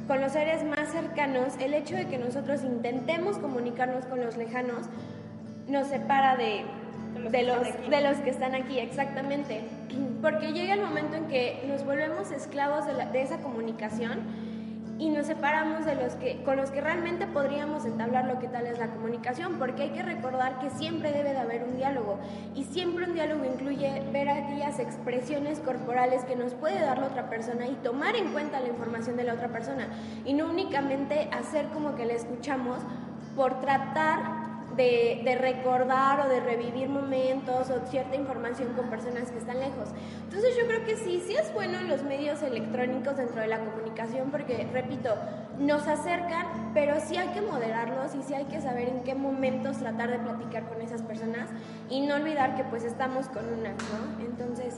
con 0.07 0.21
los 0.21 0.31
seres 0.31 0.63
más 0.63 0.89
cercanos, 0.89 1.55
el 1.59 1.73
hecho 1.73 1.95
de 1.95 2.07
que 2.07 2.17
nosotros 2.17 2.63
intentemos 2.63 3.37
comunicarnos 3.39 4.05
con 4.05 4.21
los 4.21 4.37
lejanos 4.37 4.87
nos 5.67 5.87
separa 5.87 6.35
de, 6.35 6.63
de 7.31 7.43
los, 7.43 7.89
de 7.89 8.01
los 8.01 8.17
que 8.17 8.29
están 8.29 8.55
aquí, 8.55 8.79
exactamente. 8.79 9.61
Porque 10.21 10.51
llega 10.51 10.73
el 10.73 10.81
momento 10.81 11.15
en 11.15 11.27
que 11.27 11.63
nos 11.67 11.85
volvemos 11.85 12.31
esclavos 12.31 12.85
de, 12.85 13.21
esa 13.21 13.39
comunicación 13.39 14.49
y 14.97 15.09
nos 15.09 15.27
separamos 15.27 15.85
de 15.85 15.95
los 15.95 16.15
que 16.15 16.43
con 16.43 16.57
los 16.57 16.71
que 16.71 16.81
realmente 16.81 17.25
podríamos 17.25 17.85
entablar 17.85 18.25
lo 18.25 18.37
que 18.39 18.49
tal 18.49 18.65
es 18.65 18.79
la 18.79 18.87
comunicación, 18.87 19.57
porque 19.57 19.83
hay 19.83 19.89
que 19.91 20.03
recordar 20.03 20.59
que 20.59 20.69
siempre 20.71 21.13
debe 21.13 21.31
de 21.31 21.37
haber 21.37 21.63
un 21.63 21.77
diálogo 21.77 22.19
y 22.53 22.65
siempre 22.65 23.05
un 23.05 23.13
diálogo 23.13 23.45
incluye 23.45 24.03
ver 24.11 24.27
aquellas 24.27 24.77
expresiones 24.77 25.61
corporales 25.61 26.25
que 26.25 26.35
nos 26.35 26.53
puede 26.53 26.81
dar 26.81 26.97
la 26.97 27.07
otra 27.07 27.29
persona 27.29 27.65
y 27.65 27.75
tomar 27.75 28.17
en 28.17 28.33
cuenta 28.33 28.59
la 28.59 28.67
información 28.67 29.15
de 29.15 29.23
la 29.23 29.35
otra 29.35 29.47
persona 29.47 29.87
y 30.25 30.33
no 30.33 30.49
únicamente 30.49 31.29
hacer 31.31 31.67
como 31.67 31.95
que 31.95 32.05
le 32.05 32.15
escuchamos 32.15 32.79
por 33.37 33.61
tratar 33.61 34.48
de, 34.75 35.37
recordar 35.39 36.21
o 36.21 36.29
de 36.29 36.39
revivir 36.39 36.89
momentos 36.89 37.69
o 37.69 37.85
cierta 37.87 38.15
información 38.15 38.73
con 38.73 38.89
personas 38.89 39.31
que 39.31 39.37
están 39.37 39.59
lejos. 39.59 39.89
Entonces 40.23 40.55
yo 40.57 40.67
creo 40.67 40.85
que 40.85 40.95
sí, 40.95 41.21
sí 41.25 41.35
es 41.35 41.53
bueno 41.53 41.81
los 41.81 42.03
medios 42.03 42.41
electrónicos 42.41 43.17
dentro 43.17 43.41
de 43.41 43.47
la 43.47 43.59
comunicación 43.59 44.31
porque, 44.31 44.67
repito, 44.71 45.15
nos 45.59 45.87
acercan, 45.87 46.71
pero 46.73 46.99
sí 46.99 47.17
hay 47.17 47.29
que 47.29 47.41
moderarlos 47.41 48.15
y 48.15 48.23
sí 48.23 48.33
hay 48.33 48.45
que 48.45 48.61
saber 48.61 48.89
en 48.89 49.03
qué 49.03 49.15
momentos 49.15 49.77
tratar 49.77 50.09
de 50.09 50.19
platicar 50.19 50.67
con 50.69 50.81
esas 50.81 51.01
personas 51.01 51.49
y 51.89 52.01
no 52.01 52.15
olvidar 52.15 52.55
que 52.55 52.63
pues 52.63 52.83
estamos 52.83 53.27
con 53.27 53.45
una, 53.45 53.69
¿no? 53.69 54.25
Entonces, 54.25 54.77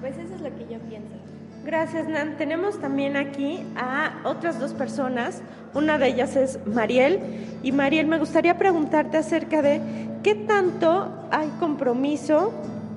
pues 0.00 0.18
eso 0.18 0.34
es 0.34 0.40
lo 0.40 0.54
que 0.54 0.66
yo 0.66 0.78
pienso. 0.80 1.33
Gracias, 1.64 2.06
Nan. 2.06 2.36
Tenemos 2.36 2.78
también 2.78 3.16
aquí 3.16 3.66
a 3.74 4.20
otras 4.24 4.60
dos 4.60 4.74
personas. 4.74 5.40
Una 5.72 5.96
de 5.96 6.08
ellas 6.08 6.36
es 6.36 6.58
Mariel. 6.66 7.20
Y 7.62 7.72
Mariel, 7.72 8.06
me 8.06 8.18
gustaría 8.18 8.58
preguntarte 8.58 9.16
acerca 9.16 9.62
de 9.62 9.80
qué 10.22 10.34
tanto 10.34 11.10
hay 11.30 11.48
compromiso 11.60 12.52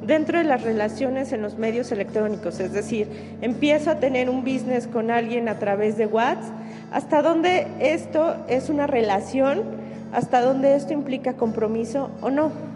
dentro 0.06 0.38
de 0.38 0.44
las 0.44 0.64
relaciones 0.64 1.32
en 1.32 1.44
los 1.44 1.58
medios 1.58 1.94
electrónicos. 1.94 2.60
Es 2.60 2.74
decir, 2.74 3.08
empiezo 3.40 3.90
a 3.90 4.00
tener 4.02 4.30
un 4.30 4.42
business 4.42 4.86
con 4.86 5.12
alguien 5.12 5.48
a 5.48 5.60
través 5.60 5.98
de 5.98 6.06
WhatsApp. 6.06 6.54
¿Hasta 6.92 7.22
dónde 7.22 7.68
esto 7.80 8.36
es 8.50 8.70
una 8.70 8.86
relación? 8.86 9.64
¿Hasta 10.12 10.42
dónde 10.42 10.76
esto 10.76 10.92
implica 10.92 11.34
compromiso 11.34 12.12
o 12.20 12.30
no? 12.30 12.67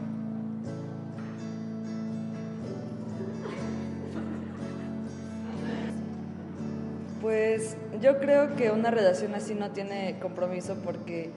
Pues 7.31 7.77
yo 8.01 8.17
creo 8.17 8.57
que 8.57 8.71
una 8.71 8.91
relación 8.91 9.33
así 9.35 9.55
no 9.55 9.71
tiene 9.71 10.19
compromiso 10.19 10.75
porque 10.83 11.29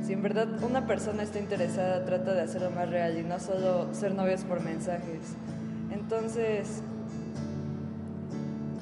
si 0.00 0.12
en 0.12 0.22
verdad 0.22 0.46
una 0.62 0.86
persona 0.86 1.24
está 1.24 1.40
interesada 1.40 2.04
trata 2.04 2.32
de 2.32 2.42
hacerlo 2.42 2.70
más 2.70 2.88
real 2.88 3.18
y 3.18 3.24
no 3.24 3.40
solo 3.40 3.92
ser 3.92 4.14
novios 4.14 4.44
por 4.44 4.62
mensajes. 4.62 5.34
Entonces 5.90 6.84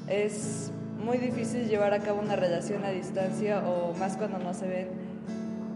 es 0.07 0.71
muy 1.03 1.17
difícil 1.17 1.67
llevar 1.67 1.95
a 1.95 2.01
cabo 2.01 2.21
una 2.21 2.37
relación 2.37 2.85
a 2.85 2.91
distancia 2.91 3.67
o 3.67 3.95
más 3.95 4.19
cuando 4.19 4.37
no 4.37 4.53
se 4.53 4.69
ven 4.69 4.89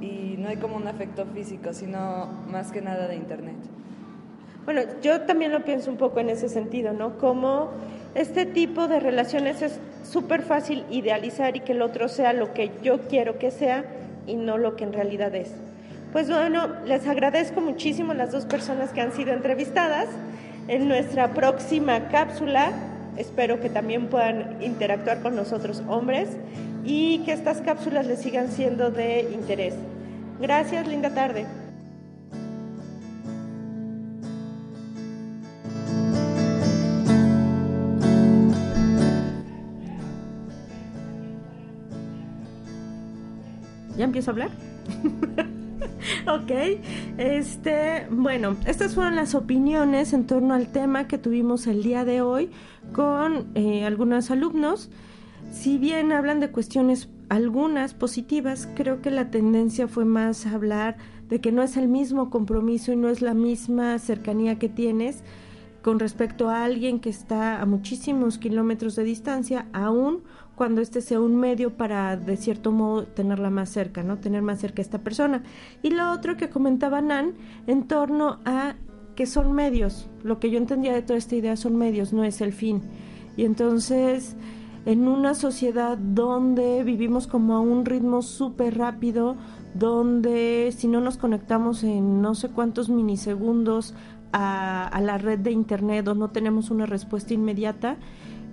y 0.02 0.36
no 0.36 0.50
hay 0.50 0.58
como 0.58 0.76
un 0.76 0.86
afecto 0.86 1.24
físico, 1.24 1.72
sino 1.72 2.26
más 2.50 2.72
que 2.72 2.82
nada 2.82 3.08
de 3.08 3.16
internet. 3.16 3.56
Bueno, 4.66 4.82
yo 5.00 5.22
también 5.22 5.50
lo 5.50 5.64
pienso 5.64 5.90
un 5.90 5.96
poco 5.96 6.20
en 6.20 6.28
ese 6.28 6.50
sentido, 6.50 6.92
¿no? 6.92 7.16
Como 7.16 7.70
este 8.14 8.46
tipo 8.46 8.88
de 8.88 9.00
relaciones 9.00 9.62
es 9.62 9.78
súper 10.08 10.42
fácil 10.42 10.84
idealizar 10.90 11.56
y 11.56 11.60
que 11.60 11.72
el 11.72 11.82
otro 11.82 12.08
sea 12.08 12.32
lo 12.32 12.54
que 12.54 12.70
yo 12.82 13.08
quiero 13.08 13.38
que 13.38 13.50
sea 13.50 13.84
y 14.26 14.36
no 14.36 14.58
lo 14.58 14.76
que 14.76 14.84
en 14.84 14.92
realidad 14.92 15.34
es. 15.34 15.50
Pues 16.12 16.28
bueno, 16.28 16.68
les 16.86 17.06
agradezco 17.08 17.60
muchísimo 17.60 18.14
las 18.14 18.30
dos 18.30 18.46
personas 18.46 18.90
que 18.90 19.00
han 19.00 19.12
sido 19.12 19.32
entrevistadas. 19.32 20.08
En 20.68 20.86
nuestra 20.88 21.34
próxima 21.34 22.08
cápsula 22.08 22.72
espero 23.16 23.60
que 23.60 23.70
también 23.70 24.08
puedan 24.08 24.62
interactuar 24.62 25.20
con 25.20 25.36
nosotros 25.36 25.82
hombres 25.88 26.28
y 26.84 27.18
que 27.24 27.32
estas 27.32 27.60
cápsulas 27.60 28.06
les 28.06 28.20
sigan 28.20 28.48
siendo 28.48 28.90
de 28.90 29.22
interés. 29.32 29.74
Gracias, 30.40 30.86
linda 30.86 31.10
tarde. 31.10 31.46
¿Ya 43.96 44.04
empiezo 44.04 44.30
a 44.30 44.32
hablar? 44.32 44.50
ok, 46.26 46.50
este, 47.18 48.06
bueno, 48.10 48.56
estas 48.66 48.94
fueron 48.94 49.16
las 49.16 49.34
opiniones 49.34 50.12
en 50.12 50.26
torno 50.26 50.54
al 50.54 50.68
tema 50.68 51.06
que 51.06 51.18
tuvimos 51.18 51.66
el 51.66 51.82
día 51.82 52.04
de 52.04 52.20
hoy 52.20 52.50
con 52.92 53.46
eh, 53.54 53.84
algunos 53.84 54.30
alumnos. 54.30 54.90
Si 55.52 55.78
bien 55.78 56.12
hablan 56.12 56.40
de 56.40 56.50
cuestiones 56.50 57.08
algunas 57.28 57.94
positivas, 57.94 58.68
creo 58.74 59.00
que 59.00 59.10
la 59.10 59.30
tendencia 59.30 59.88
fue 59.88 60.04
más 60.04 60.46
hablar 60.46 60.96
de 61.28 61.40
que 61.40 61.52
no 61.52 61.62
es 61.62 61.76
el 61.76 61.88
mismo 61.88 62.30
compromiso 62.30 62.92
y 62.92 62.96
no 62.96 63.08
es 63.08 63.22
la 63.22 63.34
misma 63.34 63.98
cercanía 63.98 64.58
que 64.58 64.68
tienes 64.68 65.22
con 65.82 65.98
respecto 65.98 66.48
a 66.48 66.64
alguien 66.64 66.98
que 66.98 67.10
está 67.10 67.60
a 67.60 67.66
muchísimos 67.66 68.38
kilómetros 68.38 68.96
de 68.96 69.04
distancia, 69.04 69.66
aún 69.74 70.22
cuando 70.54 70.80
este 70.80 71.00
sea 71.00 71.20
un 71.20 71.36
medio 71.36 71.76
para, 71.76 72.16
de 72.16 72.36
cierto 72.36 72.70
modo, 72.72 73.04
tenerla 73.04 73.50
más 73.50 73.70
cerca, 73.70 74.02
¿no? 74.02 74.18
Tener 74.18 74.42
más 74.42 74.60
cerca 74.60 74.80
a 74.80 74.84
esta 74.84 74.98
persona. 74.98 75.42
Y 75.82 75.90
lo 75.90 76.12
otro 76.12 76.36
que 76.36 76.48
comentaba 76.48 77.00
Nan 77.00 77.34
en 77.66 77.88
torno 77.88 78.38
a 78.44 78.74
que 79.14 79.26
son 79.26 79.52
medios. 79.52 80.08
Lo 80.22 80.38
que 80.40 80.50
yo 80.50 80.58
entendía 80.58 80.92
de 80.92 81.02
toda 81.02 81.18
esta 81.18 81.36
idea 81.36 81.56
son 81.56 81.76
medios, 81.76 82.12
no 82.12 82.24
es 82.24 82.40
el 82.40 82.52
fin. 82.52 82.82
Y 83.36 83.44
entonces, 83.44 84.36
en 84.86 85.08
una 85.08 85.34
sociedad 85.34 85.98
donde 85.98 86.82
vivimos 86.84 87.26
como 87.26 87.54
a 87.54 87.60
un 87.60 87.84
ritmo 87.84 88.22
súper 88.22 88.78
rápido, 88.78 89.36
donde 89.74 90.72
si 90.76 90.86
no 90.86 91.00
nos 91.00 91.16
conectamos 91.16 91.82
en 91.82 92.22
no 92.22 92.34
sé 92.34 92.48
cuántos 92.48 92.88
minisegundos 92.88 93.94
a, 94.32 94.86
a, 94.86 95.00
la 95.00 95.18
red 95.18 95.38
de 95.40 95.50
internet 95.50 96.06
o 96.08 96.14
no 96.14 96.30
tenemos 96.30 96.70
una 96.70 96.86
respuesta 96.86 97.34
inmediata, 97.34 97.96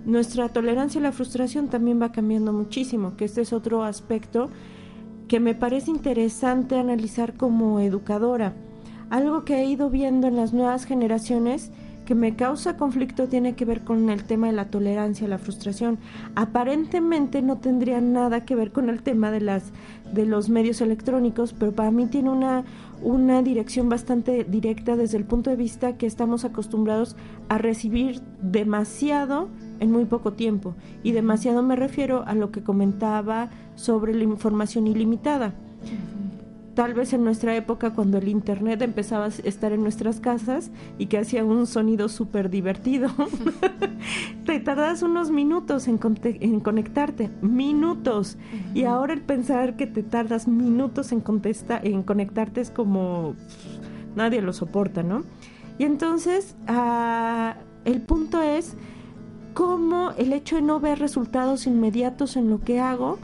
nuestra 0.04 0.48
tolerancia 0.48 1.00
a 1.00 1.02
la 1.02 1.12
frustración 1.12 1.68
también 1.68 2.00
va 2.00 2.12
cambiando 2.12 2.52
muchísimo, 2.52 3.16
que 3.16 3.24
este 3.24 3.42
es 3.42 3.52
otro 3.52 3.84
aspecto 3.84 4.50
que 5.28 5.40
me 5.40 5.54
parece 5.54 5.90
interesante 5.90 6.76
analizar 6.76 7.34
como 7.34 7.80
educadora. 7.80 8.54
Algo 9.10 9.44
que 9.44 9.60
he 9.60 9.66
ido 9.66 9.90
viendo 9.90 10.26
en 10.26 10.36
las 10.36 10.52
nuevas 10.52 10.84
generaciones 10.84 11.70
que 12.04 12.14
me 12.14 12.34
causa 12.34 12.76
conflicto 12.76 13.28
tiene 13.28 13.54
que 13.54 13.64
ver 13.64 13.82
con 13.82 14.10
el 14.10 14.24
tema 14.24 14.48
de 14.48 14.52
la 14.54 14.70
tolerancia 14.70 15.26
a 15.26 15.30
la 15.30 15.38
frustración. 15.38 15.98
Aparentemente 16.34 17.42
no 17.42 17.58
tendría 17.58 18.00
nada 18.00 18.44
que 18.44 18.56
ver 18.56 18.72
con 18.72 18.88
el 18.88 19.02
tema 19.02 19.30
de 19.30 19.40
las 19.40 19.72
de 20.12 20.26
los 20.26 20.48
medios 20.48 20.80
electrónicos, 20.80 21.54
pero 21.54 21.72
para 21.72 21.90
mí 21.90 22.06
tiene 22.06 22.30
una 22.30 22.64
una 23.02 23.42
dirección 23.42 23.88
bastante 23.88 24.44
directa 24.44 24.96
desde 24.96 25.16
el 25.16 25.24
punto 25.24 25.50
de 25.50 25.56
vista 25.56 25.96
que 25.96 26.06
estamos 26.06 26.44
acostumbrados 26.44 27.16
a 27.48 27.58
recibir 27.58 28.20
demasiado 28.40 29.48
en 29.82 29.92
muy 29.92 30.06
poco 30.06 30.32
tiempo. 30.32 30.74
Y 31.02 31.12
demasiado 31.12 31.62
me 31.62 31.76
refiero 31.76 32.24
a 32.26 32.34
lo 32.34 32.50
que 32.50 32.62
comentaba 32.62 33.50
sobre 33.74 34.14
la 34.14 34.24
información 34.24 34.86
ilimitada 34.86 35.54
tal 36.74 36.94
vez 36.94 37.12
en 37.12 37.24
nuestra 37.24 37.54
época 37.54 37.90
cuando 37.90 38.18
el 38.18 38.28
internet 38.28 38.80
empezaba 38.82 39.26
a 39.26 39.28
estar 39.28 39.72
en 39.72 39.82
nuestras 39.82 40.20
casas 40.20 40.70
y 40.98 41.06
que 41.06 41.18
hacía 41.18 41.44
un 41.44 41.66
sonido 41.66 42.08
súper 42.08 42.50
divertido, 42.50 43.10
te 44.46 44.60
tardas 44.60 45.02
unos 45.02 45.30
minutos 45.30 45.86
en, 45.88 46.00
en 46.22 46.60
conectarte, 46.60 47.30
minutos. 47.42 48.38
Y 48.74 48.84
ahora 48.84 49.12
el 49.12 49.20
pensar 49.20 49.76
que 49.76 49.86
te 49.86 50.02
tardas 50.02 50.48
minutos 50.48 51.12
en, 51.12 51.20
contesta 51.20 51.78
en 51.82 52.02
conectarte 52.02 52.60
es 52.60 52.70
como 52.70 53.34
nadie 54.16 54.40
lo 54.40 54.52
soporta, 54.52 55.02
¿no? 55.02 55.24
Y 55.78 55.84
entonces 55.84 56.56
ah, 56.68 57.56
el 57.84 58.00
punto 58.00 58.40
es 58.42 58.76
cómo 59.54 60.12
el 60.12 60.32
hecho 60.32 60.56
de 60.56 60.62
no 60.62 60.80
ver 60.80 60.98
resultados 60.98 61.66
inmediatos 61.66 62.36
en 62.36 62.50
lo 62.50 62.60
que 62.60 62.80
hago, 62.80 63.18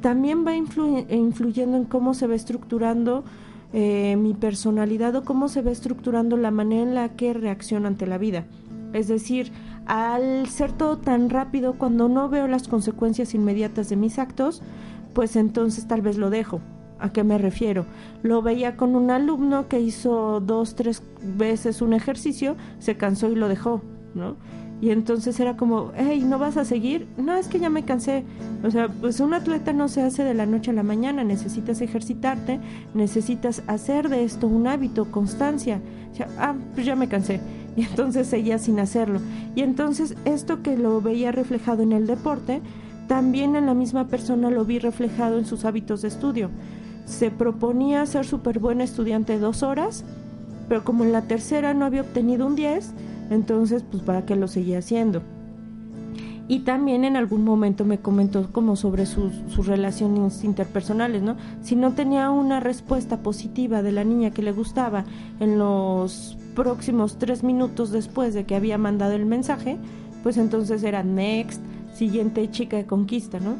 también 0.00 0.46
va 0.46 0.54
influyendo 0.54 1.76
en 1.76 1.84
cómo 1.84 2.14
se 2.14 2.26
va 2.26 2.34
estructurando 2.34 3.24
eh, 3.72 4.16
mi 4.16 4.34
personalidad 4.34 5.16
o 5.16 5.24
cómo 5.24 5.48
se 5.48 5.62
va 5.62 5.70
estructurando 5.70 6.36
la 6.36 6.50
manera 6.50 6.82
en 6.82 6.94
la 6.94 7.08
que 7.10 7.32
reacciono 7.32 7.88
ante 7.88 8.06
la 8.06 8.18
vida. 8.18 8.46
Es 8.92 9.08
decir, 9.08 9.52
al 9.86 10.48
ser 10.48 10.72
todo 10.72 10.98
tan 10.98 11.30
rápido, 11.30 11.74
cuando 11.74 12.08
no 12.08 12.28
veo 12.28 12.46
las 12.46 12.68
consecuencias 12.68 13.34
inmediatas 13.34 13.88
de 13.88 13.96
mis 13.96 14.18
actos, 14.18 14.62
pues 15.12 15.36
entonces 15.36 15.86
tal 15.88 16.02
vez 16.02 16.16
lo 16.18 16.30
dejo. 16.30 16.60
¿A 16.98 17.12
qué 17.12 17.24
me 17.24 17.36
refiero? 17.36 17.84
Lo 18.22 18.40
veía 18.40 18.76
con 18.76 18.96
un 18.96 19.10
alumno 19.10 19.68
que 19.68 19.80
hizo 19.80 20.40
dos, 20.40 20.74
tres 20.74 21.02
veces 21.22 21.82
un 21.82 21.92
ejercicio, 21.92 22.56
se 22.78 22.96
cansó 22.96 23.30
y 23.30 23.34
lo 23.34 23.48
dejó, 23.48 23.82
¿no? 24.14 24.36
Y 24.80 24.90
entonces 24.90 25.40
era 25.40 25.56
como, 25.56 25.92
hey, 25.96 26.22
¿no 26.26 26.38
vas 26.38 26.58
a 26.58 26.64
seguir? 26.64 27.06
No, 27.16 27.34
es 27.34 27.48
que 27.48 27.58
ya 27.58 27.70
me 27.70 27.84
cansé. 27.84 28.24
O 28.62 28.70
sea, 28.70 28.88
pues 28.88 29.20
un 29.20 29.32
atleta 29.32 29.72
no 29.72 29.88
se 29.88 30.02
hace 30.02 30.22
de 30.22 30.34
la 30.34 30.44
noche 30.44 30.70
a 30.70 30.74
la 30.74 30.82
mañana, 30.82 31.24
necesitas 31.24 31.80
ejercitarte, 31.80 32.60
necesitas 32.94 33.62
hacer 33.66 34.10
de 34.10 34.24
esto 34.24 34.46
un 34.46 34.66
hábito, 34.66 35.10
constancia. 35.10 35.80
Ah, 36.38 36.54
pues 36.74 36.86
ya 36.86 36.96
me 36.96 37.08
cansé. 37.08 37.40
Y 37.76 37.82
entonces 37.82 38.26
seguía 38.26 38.56
sin 38.56 38.80
hacerlo. 38.80 39.20
Y 39.54 39.60
entonces 39.60 40.14
esto 40.24 40.62
que 40.62 40.78
lo 40.78 41.02
veía 41.02 41.30
reflejado 41.30 41.82
en 41.82 41.92
el 41.92 42.06
deporte, 42.06 42.62
también 43.06 43.54
en 43.54 43.66
la 43.66 43.74
misma 43.74 44.08
persona 44.08 44.50
lo 44.50 44.64
vi 44.64 44.78
reflejado 44.78 45.38
en 45.38 45.44
sus 45.44 45.66
hábitos 45.66 46.00
de 46.00 46.08
estudio. 46.08 46.48
Se 47.04 47.30
proponía 47.30 48.06
ser 48.06 48.24
súper 48.24 48.60
buen 48.60 48.80
estudiante 48.80 49.38
dos 49.38 49.62
horas, 49.62 50.04
pero 50.70 50.84
como 50.84 51.04
en 51.04 51.12
la 51.12 51.22
tercera 51.22 51.74
no 51.74 51.84
había 51.84 52.00
obtenido 52.00 52.46
un 52.46 52.56
10, 52.56 52.92
entonces, 53.30 53.84
pues 53.90 54.02
para 54.02 54.24
qué 54.24 54.36
lo 54.36 54.48
seguía 54.48 54.78
haciendo. 54.78 55.22
Y 56.48 56.60
también 56.60 57.04
en 57.04 57.16
algún 57.16 57.44
momento 57.44 57.84
me 57.84 57.98
comentó 57.98 58.52
como 58.52 58.76
sobre 58.76 59.04
sus, 59.06 59.32
sus, 59.48 59.66
relaciones 59.66 60.44
interpersonales, 60.44 61.22
¿no? 61.22 61.36
Si 61.60 61.74
no 61.74 61.94
tenía 61.94 62.30
una 62.30 62.60
respuesta 62.60 63.18
positiva 63.18 63.82
de 63.82 63.90
la 63.90 64.04
niña 64.04 64.30
que 64.30 64.42
le 64.42 64.52
gustaba 64.52 65.04
en 65.40 65.58
los 65.58 66.38
próximos 66.54 67.18
tres 67.18 67.42
minutos 67.42 67.90
después 67.90 68.32
de 68.32 68.44
que 68.44 68.54
había 68.54 68.78
mandado 68.78 69.12
el 69.14 69.26
mensaje, 69.26 69.76
pues 70.22 70.36
entonces 70.36 70.84
era 70.84 71.02
next, 71.02 71.60
siguiente 71.94 72.48
chica 72.50 72.76
de 72.76 72.86
conquista, 72.86 73.40
¿no? 73.40 73.56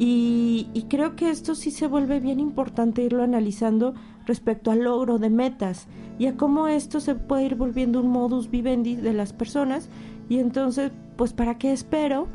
Y, 0.00 0.66
y 0.74 0.82
creo 0.82 1.14
que 1.14 1.30
esto 1.30 1.54
sí 1.54 1.70
se 1.70 1.86
vuelve 1.86 2.18
bien 2.18 2.40
importante 2.40 3.04
irlo 3.04 3.22
analizando 3.22 3.94
respecto 4.26 4.70
al 4.70 4.84
logro 4.84 5.18
de 5.18 5.30
metas 5.30 5.86
y 6.18 6.26
a 6.26 6.36
cómo 6.36 6.68
esto 6.68 7.00
se 7.00 7.14
puede 7.14 7.44
ir 7.44 7.54
volviendo 7.54 8.00
un 8.00 8.08
modus 8.08 8.50
vivendi 8.50 8.96
de 8.96 9.12
las 9.12 9.32
personas. 9.32 9.88
Y 10.28 10.38
entonces 10.38 10.90
pues 11.16 11.32
para 11.32 11.58
qué 11.58 11.72
espero 11.72 12.26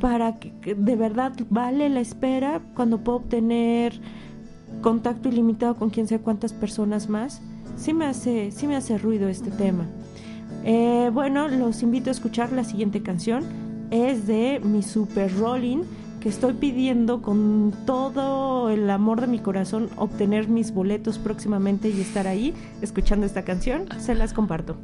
para 0.00 0.38
que 0.38 0.74
de 0.74 0.96
verdad 0.96 1.32
vale 1.50 1.88
la 1.88 2.00
espera 2.00 2.60
cuando 2.74 2.98
puedo 2.98 3.18
obtener 3.18 3.98
contacto 4.82 5.28
ilimitado 5.28 5.76
con 5.76 5.90
quién 5.90 6.06
sé 6.06 6.18
cuántas 6.18 6.52
personas 6.52 7.08
más. 7.08 7.40
Sí 7.76 7.92
me 7.92 8.06
hace 8.06 8.50
sí 8.50 8.66
me 8.66 8.76
hace 8.76 8.98
ruido 8.98 9.28
este 9.28 9.50
tema. 9.50 9.86
Eh, 10.64 11.10
bueno 11.12 11.48
los 11.48 11.82
invito 11.82 12.10
a 12.10 12.12
escuchar 12.12 12.52
la 12.52 12.64
siguiente 12.64 13.02
canción. 13.02 13.44
Es 13.90 14.26
de 14.26 14.60
mi 14.62 14.82
super 14.82 15.34
rolling 15.38 15.82
que 16.24 16.30
estoy 16.30 16.54
pidiendo 16.54 17.20
con 17.20 17.74
todo 17.84 18.70
el 18.70 18.88
amor 18.88 19.20
de 19.20 19.26
mi 19.26 19.40
corazón 19.40 19.90
obtener 19.96 20.48
mis 20.48 20.72
boletos 20.72 21.18
próximamente 21.18 21.90
y 21.90 22.00
estar 22.00 22.26
ahí 22.26 22.54
escuchando 22.80 23.26
esta 23.26 23.44
canción, 23.44 23.88
se 23.98 24.14
las 24.14 24.32
comparto. 24.32 24.74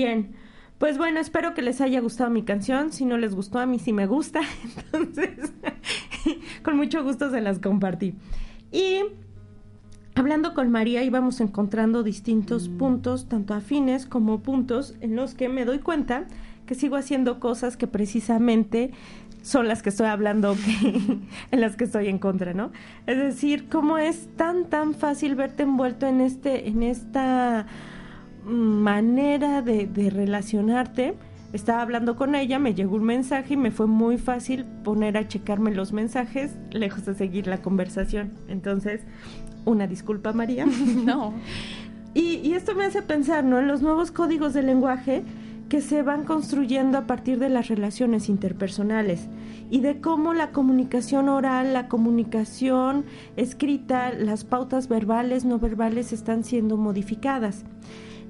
Bien, 0.00 0.30
pues 0.78 0.96
bueno, 0.96 1.20
espero 1.20 1.52
que 1.52 1.60
les 1.60 1.82
haya 1.82 2.00
gustado 2.00 2.30
mi 2.30 2.42
canción. 2.42 2.90
Si 2.90 3.04
no 3.04 3.18
les 3.18 3.34
gustó, 3.34 3.58
a 3.58 3.66
mí 3.66 3.78
sí 3.78 3.92
me 3.92 4.06
gusta. 4.06 4.40
Entonces, 4.94 5.52
con 6.62 6.78
mucho 6.78 7.04
gusto 7.04 7.30
se 7.30 7.42
las 7.42 7.58
compartí. 7.58 8.14
Y 8.72 9.00
hablando 10.14 10.54
con 10.54 10.70
María 10.70 11.04
íbamos 11.04 11.42
encontrando 11.42 12.02
distintos 12.02 12.70
puntos, 12.70 13.28
tanto 13.28 13.52
afines 13.52 14.06
como 14.06 14.40
puntos 14.40 14.94
en 15.02 15.16
los 15.16 15.34
que 15.34 15.50
me 15.50 15.66
doy 15.66 15.80
cuenta 15.80 16.24
que 16.64 16.74
sigo 16.74 16.96
haciendo 16.96 17.40
cosas 17.40 17.76
que 17.76 17.86
precisamente 17.86 18.92
son 19.42 19.68
las 19.68 19.82
que 19.82 19.90
estoy 19.90 20.06
hablando 20.06 20.56
en 21.50 21.60
las 21.60 21.76
que 21.76 21.84
estoy 21.84 22.06
en 22.06 22.18
contra, 22.18 22.54
¿no? 22.54 22.72
Es 23.06 23.18
decir, 23.18 23.68
cómo 23.68 23.98
es 23.98 24.30
tan 24.36 24.64
tan 24.70 24.94
fácil 24.94 25.34
verte 25.34 25.64
envuelto 25.64 26.06
en 26.06 26.22
este 26.22 26.68
en 26.68 26.82
esta 26.82 27.66
manera 28.44 29.62
de, 29.62 29.86
de 29.86 30.10
relacionarte. 30.10 31.14
Estaba 31.52 31.82
hablando 31.82 32.16
con 32.16 32.34
ella, 32.34 32.58
me 32.58 32.74
llegó 32.74 32.96
un 32.96 33.04
mensaje 33.04 33.54
y 33.54 33.56
me 33.56 33.72
fue 33.72 33.86
muy 33.86 34.18
fácil 34.18 34.64
poner 34.84 35.16
a 35.16 35.26
checarme 35.26 35.74
los 35.74 35.92
mensajes 35.92 36.56
lejos 36.70 37.04
de 37.06 37.14
seguir 37.14 37.48
la 37.48 37.60
conversación. 37.60 38.32
Entonces, 38.48 39.02
una 39.64 39.86
disculpa, 39.86 40.32
María. 40.32 40.66
No. 41.04 41.34
Y, 42.12 42.40
y, 42.42 42.54
esto 42.54 42.74
me 42.74 42.84
hace 42.84 43.02
pensar, 43.02 43.44
¿no? 43.44 43.60
En 43.60 43.68
los 43.68 43.82
nuevos 43.82 44.10
códigos 44.10 44.52
de 44.52 44.64
lenguaje 44.64 45.22
que 45.68 45.80
se 45.80 46.02
van 46.02 46.24
construyendo 46.24 46.98
a 46.98 47.06
partir 47.06 47.38
de 47.38 47.48
las 47.48 47.68
relaciones 47.68 48.28
interpersonales 48.28 49.28
y 49.70 49.80
de 49.80 50.00
cómo 50.00 50.34
la 50.34 50.50
comunicación 50.50 51.28
oral, 51.28 51.72
la 51.72 51.86
comunicación 51.86 53.04
escrita, 53.36 54.12
las 54.12 54.44
pautas 54.44 54.88
verbales, 54.88 55.44
no 55.44 55.60
verbales 55.60 56.12
están 56.12 56.42
siendo 56.42 56.76
modificadas. 56.76 57.64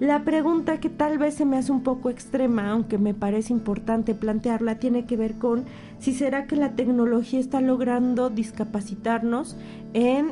La 0.01 0.25
pregunta 0.25 0.81
que 0.81 0.89
tal 0.89 1.19
vez 1.19 1.35
se 1.35 1.45
me 1.45 1.59
hace 1.59 1.71
un 1.71 1.83
poco 1.83 2.09
extrema, 2.09 2.71
aunque 2.71 2.97
me 2.97 3.13
parece 3.13 3.53
importante 3.53 4.15
plantearla, 4.15 4.79
tiene 4.79 5.05
que 5.05 5.15
ver 5.15 5.35
con 5.35 5.67
si 5.99 6.15
será 6.15 6.47
que 6.47 6.57
la 6.57 6.75
tecnología 6.75 7.39
está 7.39 7.61
logrando 7.61 8.31
discapacitarnos 8.31 9.59
en 9.93 10.31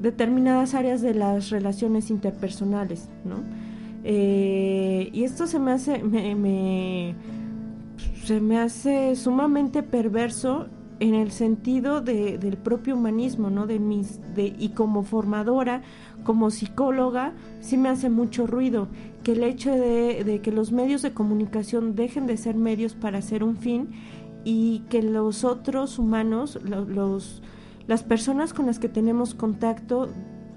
determinadas 0.00 0.74
áreas 0.74 1.02
de 1.02 1.14
las 1.14 1.50
relaciones 1.50 2.10
interpersonales, 2.10 3.08
¿no? 3.24 3.42
Eh, 4.04 5.10
y 5.12 5.24
esto 5.24 5.48
se 5.48 5.58
me 5.58 5.72
hace, 5.72 6.04
me, 6.04 7.16
se 8.22 8.40
me 8.40 8.60
hace 8.60 9.16
sumamente 9.16 9.82
perverso 9.82 10.68
en 11.00 11.14
el 11.14 11.30
sentido 11.30 12.00
de, 12.00 12.38
del 12.38 12.56
propio 12.56 12.94
humanismo, 12.94 13.50
¿no? 13.50 13.66
De 13.66 13.78
mis, 13.78 14.20
y 14.36 14.70
como 14.70 15.02
formadora, 15.02 15.82
como 16.26 16.50
psicóloga, 16.50 17.34
sí 17.60 17.76
me 17.78 17.88
hace 17.88 18.10
mucho 18.10 18.48
ruido 18.48 18.88
que 19.22 19.32
el 19.32 19.44
hecho 19.44 19.70
de, 19.70 20.40
que 20.42 20.50
los 20.50 20.72
medios 20.72 21.02
de 21.02 21.12
comunicación 21.12 21.94
dejen 21.94 22.26
de 22.26 22.36
ser 22.36 22.56
medios 22.56 22.94
para 22.94 23.18
hacer 23.18 23.44
un 23.44 23.56
fin 23.56 23.90
y 24.44 24.80
que 24.90 25.02
los 25.02 25.44
otros 25.44 26.00
humanos, 26.00 26.58
los 26.64 27.42
las 27.86 28.02
personas 28.02 28.52
con 28.52 28.66
las 28.66 28.80
que 28.80 28.88
tenemos 28.88 29.34
contacto 29.34 30.08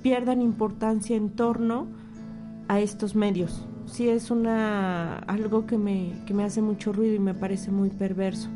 pierdan 0.02 0.42
importancia 0.42 1.16
en 1.16 1.30
torno 1.30 1.86
a 2.68 2.80
estos 2.80 3.14
medios. 3.14 3.68
Sí 3.86 4.10
es 4.10 4.32
una 4.32 5.20
algo 5.20 5.68
que 5.68 5.78
me, 5.78 6.14
que 6.26 6.34
me 6.34 6.44
hace 6.44 6.64
mucho 6.64 6.92
ruido 6.92 7.14
y 7.14 7.20
me 7.20 7.36
parece 7.36 7.70
muy 7.70 7.92
perverso. 7.92 8.50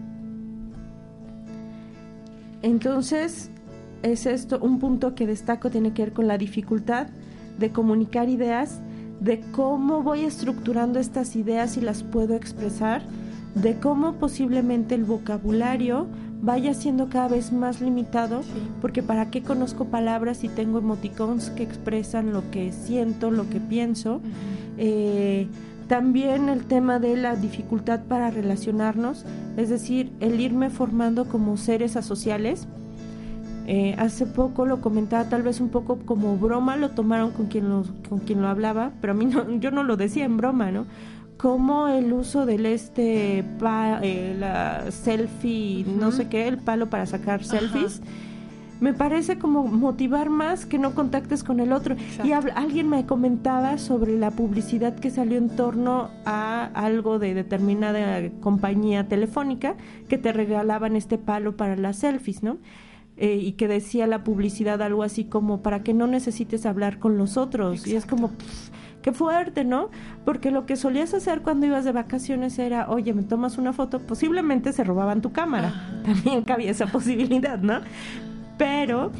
Entonces, 2.64 3.52
es 4.04 4.26
esto, 4.26 4.60
un 4.62 4.80
punto 4.80 5.16
que 5.16 5.26
destaco 5.26 5.70
tiene 5.70 5.94
que 5.94 6.04
ver 6.04 6.14
con 6.14 6.28
la 6.28 6.38
dificultad 6.38 7.08
de 7.58 7.72
comunicar 7.72 8.30
ideas, 8.30 8.82
de 9.20 9.40
cómo 9.52 10.04
voy 10.04 10.22
estructurando 10.22 11.00
estas 11.00 11.36
ideas 11.36 11.78
y 11.78 11.82
las 11.82 12.04
puedo 12.04 12.36
expresar, 12.36 13.02
de 13.56 13.80
cómo 13.80 14.14
posiblemente 14.14 14.96
el 14.96 15.06
vocabulario 15.06 16.08
vaya 16.42 16.74
siendo 16.74 17.08
cada 17.08 17.30
vez 17.30 17.54
más 17.54 17.80
limitado, 17.80 18.42
porque 18.82 19.02
para 19.02 19.32
qué 19.32 19.42
conozco 19.42 19.86
palabras 19.86 20.38
si 20.38 20.50
tengo 20.50 20.80
emoticons 20.80 21.50
que 21.52 21.64
expresan 21.64 22.34
lo 22.34 22.50
que 22.52 22.72
siento, 22.72 23.32
lo 23.32 23.50
que 23.50 23.60
pienso. 23.60 24.22
eh, 24.78 25.48
también 25.88 26.50
el 26.50 26.66
tema 26.66 26.98
de 26.98 27.18
la 27.18 27.36
dificultad 27.36 28.06
para 28.06 28.32
relacionarnos, 28.32 29.26
es 29.58 29.70
decir, 29.70 30.12
el 30.22 30.40
irme 30.40 30.70
formando 30.70 31.26
como 31.26 31.58
seres 31.58 31.98
asociales. 31.98 32.68
Eh, 33.66 33.96
hace 33.98 34.26
poco 34.26 34.66
lo 34.66 34.82
comentaba 34.82 35.30
tal 35.30 35.42
vez 35.42 35.62
un 35.62 35.70
poco 35.70 36.00
como 36.00 36.38
broma, 36.38 36.76
lo 36.76 36.92
tomaron 36.92 37.32
con 37.32 37.48
quien 37.48 37.70
lo, 37.70 37.86
con 38.10 38.20
quien 38.20 38.42
lo 38.42 38.48
hablaba, 38.48 38.92
pero 39.00 39.14
a 39.14 39.16
mí 39.16 39.26
no, 39.26 39.50
yo 39.60 39.72
no 39.72 39.84
lo 39.84 39.98
decía 39.98 40.26
en 40.26 40.38
broma, 40.38 40.72
¿no? 40.72 40.86
como 41.38 41.90
el 41.90 42.14
uso 42.14 42.46
del 42.46 42.66
este 42.66 43.44
pa, 43.60 44.00
eh, 44.02 44.34
la 44.40 44.92
selfie, 44.92 45.84
uh 45.86 45.90
-huh. 45.90 46.00
no 46.00 46.12
sé 46.12 46.30
qué, 46.30 46.48
el 46.48 46.58
palo 46.58 46.90
para 46.90 47.06
sacar 47.06 47.44
selfies. 47.44 48.02
Me 48.80 48.94
parece 48.94 49.38
como 49.38 49.64
motivar 49.64 50.30
más 50.30 50.66
que 50.66 50.78
no 50.78 50.94
contactes 50.94 51.44
con 51.44 51.60
el 51.60 51.72
otro. 51.72 51.96
Exacto. 51.96 52.28
Y 52.28 52.32
alguien 52.34 52.90
me 52.90 53.06
comentaba 53.06 53.78
sobre 53.78 54.18
la 54.18 54.32
publicidad 54.32 54.96
que 54.96 55.10
salió 55.10 55.38
en 55.38 55.50
torno 55.50 56.10
a 56.26 56.66
algo 56.74 57.20
de 57.20 57.34
determinada 57.34 58.30
compañía 58.42 59.08
telefónica 59.08 59.76
que 60.10 60.18
te 60.18 60.34
regalaban 60.34 60.96
este 60.96 61.18
palo 61.18 61.56
para 61.56 61.76
las 61.78 61.98
selfies, 61.98 62.44
¿no? 62.44 62.58
Eh, 63.16 63.36
y 63.36 63.52
que 63.54 63.68
decía 63.68 64.08
la 64.08 64.24
publicidad 64.24 64.82
algo 64.82 65.04
así 65.04 65.26
como 65.26 65.62
para 65.62 65.84
que 65.84 65.94
no 65.94 66.08
necesites 66.08 66.66
hablar 66.66 66.98
con 66.98 67.18
los 67.18 67.38
otros. 67.38 67.74
Exacto. 67.74 67.92
Y 67.92 67.96
es 67.96 68.06
como... 68.06 68.30
Pff, 68.30 68.70
qué 69.04 69.12
fuerte, 69.12 69.64
¿no? 69.64 69.90
Porque 70.26 70.50
lo 70.50 70.66
que 70.66 70.76
solías 70.76 71.14
hacer 71.14 71.42
cuando 71.42 71.68
ibas 71.68 71.86
de 71.86 71.92
vacaciones 71.92 72.58
era, 72.58 72.90
oye, 72.90 73.14
me 73.14 73.22
tomas 73.22 73.60
una 73.60 73.74
foto, 73.74 74.00
posiblemente 74.00 74.74
se 74.74 74.84
robaban 74.84 75.22
tu 75.22 75.32
cámara. 75.32 75.74
Ah. 75.76 76.02
También 76.06 76.42
cabía 76.44 76.72
esa 76.72 76.88
posibilidad, 76.88 77.60
¿no? 77.60 77.82
Pero 78.58 79.12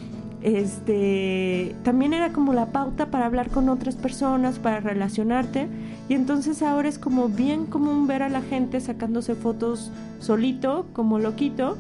este 0.42 1.74
también 1.84 2.14
era 2.14 2.34
como 2.34 2.54
la 2.54 2.68
pauta 2.68 3.10
para 3.12 3.26
hablar 3.26 3.50
con 3.50 3.70
otras 3.70 3.96
personas, 3.96 4.58
para 4.58 4.80
relacionarte. 4.80 5.68
Y 6.10 6.16
entonces 6.16 6.64
ahora 6.64 6.90
es 6.90 6.98
como 6.98 7.30
bien 7.30 7.66
común 7.66 8.08
ver 8.08 8.24
a 8.24 8.30
la 8.30 8.42
gente 8.42 8.80
sacándose 8.80 9.36
fotos 9.36 9.92
solito, 10.20 10.88
como 10.94 11.20
loquito, 11.20 11.78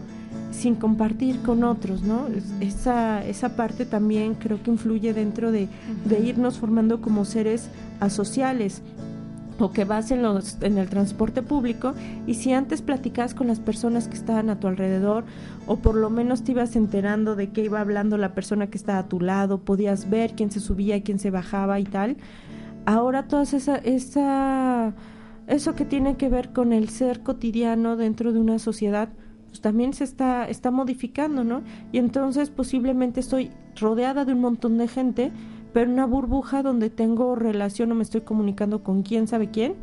sin 0.51 0.75
compartir 0.75 1.41
con 1.41 1.63
otros, 1.63 2.03
¿no? 2.03 2.27
Esa, 2.61 3.25
esa 3.25 3.55
parte 3.55 3.86
también 3.86 4.36
creo 4.36 4.61
que 4.61 4.71
influye 4.71 5.13
dentro 5.13 5.51
de, 5.51 5.67
de 6.05 6.19
irnos 6.19 6.59
formando 6.59 7.01
como 7.01 7.25
seres 7.25 7.69
asociales 7.99 8.81
o 9.59 9.71
que 9.71 9.86
vas 9.86 10.11
en, 10.11 10.21
los, 10.21 10.57
en 10.61 10.77
el 10.77 10.89
transporte 10.89 11.41
público 11.41 11.93
y 12.25 12.36
si 12.36 12.53
antes 12.53 12.81
platicabas 12.81 13.34
con 13.34 13.47
las 13.47 13.59
personas 13.59 14.07
que 14.07 14.15
estaban 14.15 14.49
a 14.49 14.59
tu 14.59 14.67
alrededor 14.67 15.25
o 15.67 15.77
por 15.77 15.95
lo 15.95 16.09
menos 16.09 16.43
te 16.43 16.51
ibas 16.51 16.75
enterando 16.75 17.36
de 17.36 17.49
qué 17.49 17.63
iba 17.63 17.79
hablando 17.79 18.17
la 18.17 18.34
persona 18.34 18.67
que 18.67 18.77
estaba 18.77 18.99
a 18.99 19.07
tu 19.07 19.19
lado, 19.19 19.59
podías 19.59 20.09
ver 20.09 20.34
quién 20.34 20.51
se 20.51 20.59
subía, 20.59 21.03
quién 21.03 21.19
se 21.19 21.31
bajaba 21.31 21.79
y 21.79 21.86
tal, 21.86 22.17
ahora 22.86 23.27
toda 23.27 23.43
esa, 23.43 23.77
esa 23.77 24.93
eso 25.47 25.75
que 25.75 25.86
tiene 25.86 26.15
que 26.15 26.29
ver 26.29 26.53
con 26.53 26.73
el 26.73 26.89
ser 26.89 27.21
cotidiano 27.21 27.95
dentro 27.95 28.31
de 28.34 28.39
una 28.39 28.59
sociedad 28.59 29.09
pues 29.54 29.62
también 29.62 29.93
se 29.93 30.04
está, 30.04 30.49
está 30.49 30.72
modificando, 30.72 31.43
¿no? 31.43 31.62
Y 31.91 31.99
entonces 31.99 32.49
posiblemente 32.49 33.20
estoy 33.20 33.51
rodeada 33.80 34.26
de 34.26 34.34
un 34.34 34.41
montón 34.41 34.80
de 34.80 34.88
gente, 34.88 35.32
pero 35.74 35.91
una 35.91 36.08
burbuja 36.08 36.64
donde 36.64 36.89
tengo 36.89 37.36
relación 37.36 37.91
o 37.91 37.95
me 37.95 38.01
estoy 38.01 38.22
comunicando 38.22 38.82
con 38.82 39.04
quién 39.04 39.28
sabe 39.28 39.51
quién 39.51 39.76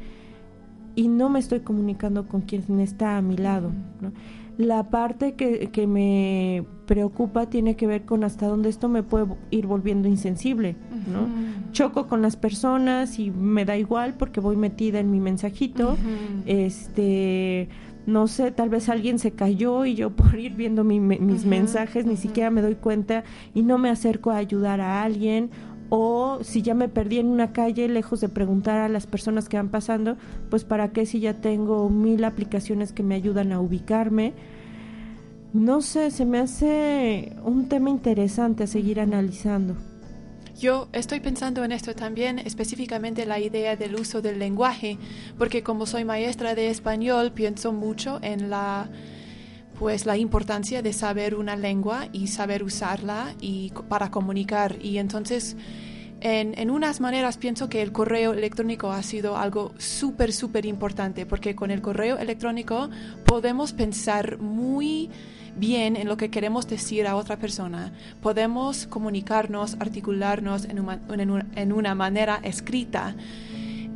y 0.97 1.07
no 1.07 1.29
me 1.29 1.39
estoy 1.39 1.61
comunicando 1.61 2.27
con 2.27 2.41
quien 2.41 2.81
está 2.81 3.17
a 3.17 3.23
mi 3.23 3.37
lado, 3.37 3.71
¿no? 4.01 4.11
La 4.59 4.91
parte 4.91 5.35
que, 5.35 5.71
que 5.71 5.87
me 5.87 6.65
preocupa 6.87 7.49
tiene 7.49 7.77
que 7.77 7.87
ver 7.87 8.05
con 8.05 8.25
hasta 8.25 8.49
dónde 8.49 8.71
esto 8.71 8.89
me 8.89 9.05
puede 9.05 9.27
ir 9.53 9.69
volviendo 9.69 10.09
insensible, 10.09 10.75
¿no? 11.07 11.23
Uh 11.23 11.27
-huh. 11.27 11.71
Choco 11.71 12.09
con 12.09 12.23
las 12.23 12.35
personas 12.35 13.21
y 13.21 13.31
me 13.31 13.65
da 13.65 13.77
igual 13.77 14.15
porque 14.19 14.41
voy 14.41 14.57
metida 14.57 14.99
en 14.99 15.13
mi 15.13 15.21
mensajito, 15.21 15.93
uh 15.93 15.95
-huh. 15.95 16.43
este 16.47 17.69
no 18.13 18.27
sé, 18.27 18.51
tal 18.51 18.69
vez 18.69 18.89
alguien 18.89 19.19
se 19.19 19.33
cayó 19.33 19.85
y 19.85 19.95
yo 19.95 20.11
por 20.17 20.39
ir 20.39 20.55
viendo 20.55 20.85
mi, 20.85 21.01
mis 21.01 21.21
uh 21.21 21.23
-huh, 21.23 21.47
mensajes 21.47 22.05
ni 22.05 22.13
uh 22.13 22.17
-huh. 22.17 22.21
siquiera 22.21 22.51
me 22.51 22.63
doy 22.63 22.75
cuenta 22.75 23.25
y 23.55 23.63
no 23.63 23.79
me 23.79 23.91
acerco 23.91 24.31
a 24.31 24.37
ayudar 24.37 24.81
a 24.81 25.03
alguien 25.03 25.51
o 25.91 26.39
si 26.43 26.63
ya 26.63 26.75
me 26.75 26.89
perdí 26.89 27.19
en 27.19 27.27
una 27.27 27.53
calle 27.53 27.89
lejos 27.89 28.21
de 28.21 28.29
preguntar 28.29 28.79
a 28.79 28.89
las 28.89 29.07
personas 29.07 29.49
que 29.49 29.57
van 29.57 29.71
pasando, 29.71 30.17
pues 30.49 30.65
para 30.65 30.93
qué 30.93 31.05
si 31.05 31.19
ya 31.19 31.41
tengo 31.41 31.91
mil 31.91 32.25
aplicaciones 32.25 32.93
que 32.93 33.03
me 33.03 33.17
ayudan 33.17 33.53
a 33.53 33.61
ubicarme. 33.61 34.33
No 35.53 35.83
sé, 35.83 36.13
se 36.13 36.25
me 36.25 36.39
hace 36.39 37.33
un 37.45 37.69
tema 37.69 37.91
interesante 37.91 38.63
a 38.63 38.67
seguir 38.69 39.01
analizando. 39.01 39.75
Yo 40.61 40.91
estoy 40.93 41.21
pensando 41.21 41.65
en 41.65 41.73
esto 41.73 41.95
también, 41.95 42.39
específicamente 42.39 43.25
la 43.25 43.41
idea 43.41 43.77
del 43.77 43.95
uso 43.95 44.21
del 44.21 44.39
lenguaje, 44.39 44.99
porque 45.39 45.63
como 45.63 45.87
soy 45.87 46.05
maestra 46.05 46.55
de 46.55 46.69
español, 46.69 47.33
pienso 47.33 47.73
mucho 47.73 48.19
en 48.21 48.51
la 48.51 48.91
pues 49.79 50.05
la 50.05 50.19
importancia 50.19 50.83
de 50.83 50.93
saber 50.93 51.35
una 51.35 51.57
lengua 51.57 52.09
y 52.13 52.27
saber 52.27 52.63
usarla 52.63 53.35
y 53.41 53.73
para 53.89 54.11
comunicar. 54.11 54.77
Y 54.83 54.99
entonces 54.99 55.57
en, 56.21 56.53
en, 56.59 56.71
unas 56.71 57.01
maneras 57.01 57.39
pienso 57.39 57.71
que 57.71 57.81
el 57.81 57.91
correo 57.91 58.35
electrónico 58.35 58.93
ha 58.93 59.03
sido 59.03 59.39
algo 59.39 59.73
súper, 59.79 60.35
súper 60.35 60.67
importante, 60.67 61.25
porque 61.25 61.57
con 61.57 61.71
el 61.71 61.81
correo 61.81 62.19
electrónico 62.19 62.91
podemos 63.25 63.73
pensar 63.73 64.37
muy 64.37 65.09
bien 65.57 65.97
en 65.97 66.09
lo 66.09 66.17
que 66.17 66.31
queremos 66.31 66.67
decir 66.69 67.07
a 67.07 67.17
otra 67.17 67.37
persona. 67.37 67.93
Podemos 68.23 68.87
comunicarnos, 68.87 69.77
articularnos 69.81 70.67
en 70.67 71.73
una, 71.73 71.95
manera 71.95 72.41
escrita. 72.43 73.15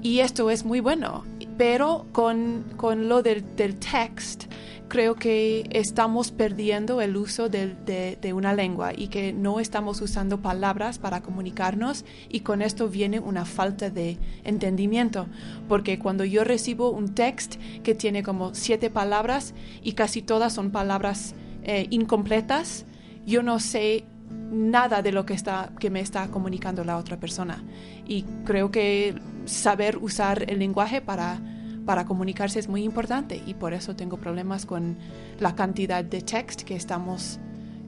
Y 0.02 0.20
esto 0.20 0.50
es 0.50 0.64
muy 0.64 0.80
bueno. 0.80 1.24
Pero 1.56 2.06
con, 2.12 2.64
con 2.76 3.08
lo 3.08 3.22
del, 3.22 3.44
del 3.56 3.76
text, 3.76 4.44
creo 4.88 5.14
que 5.14 5.68
estamos 5.70 6.30
perdiendo 6.30 7.00
el 7.00 7.16
uso 7.16 7.48
de, 7.48 7.74
de, 8.20 8.32
una 8.32 8.54
lengua 8.54 8.92
y 8.94 9.08
que 9.08 9.32
no 9.32 9.60
estamos 9.60 10.00
usando 10.00 10.40
palabras 10.40 10.98
para 10.98 11.20
comunicarnos 11.20 12.04
y 12.28 12.40
con 12.40 12.62
esto 12.62 12.88
viene 12.88 13.18
una 13.18 13.44
falta 13.44 13.90
de 13.90 14.18
entendimiento. 14.44 15.26
Porque 15.68 15.98
cuando 15.98 16.24
yo 16.24 16.44
recibo 16.44 16.90
un 16.90 17.14
text 17.14 17.56
que 17.82 17.94
tiene 17.94 18.22
como 18.22 18.54
siete 18.54 18.90
palabras 18.90 19.54
y 19.82 19.92
casi 19.92 20.22
todas 20.22 20.52
son 20.52 20.70
palabras 20.70 21.34
eh, 21.64 21.86
incompletas, 21.90 22.86
yo 23.26 23.42
no 23.42 23.58
sé 23.58 24.04
nada 24.50 25.02
de 25.02 25.12
lo 25.12 25.26
que, 25.26 25.34
está, 25.34 25.72
que 25.78 25.90
me 25.90 26.00
está 26.00 26.28
comunicando 26.28 26.84
la 26.84 26.96
otra 26.96 27.18
persona. 27.18 27.62
Y 28.06 28.22
creo 28.44 28.70
que 28.70 29.14
saber 29.46 29.98
usar 29.98 30.50
el 30.50 30.58
lenguaje 30.58 31.00
para 31.00 31.40
para 31.84 32.04
comunicarse 32.04 32.58
es 32.58 32.68
muy 32.68 32.82
importante 32.82 33.40
y 33.46 33.54
por 33.54 33.74
eso 33.74 33.94
tengo 33.94 34.16
problemas 34.16 34.66
con 34.66 34.96
la 35.38 35.54
cantidad 35.54 36.04
de 36.04 36.22
text 36.22 36.62
que 36.62 36.76
estamos, 36.76 37.38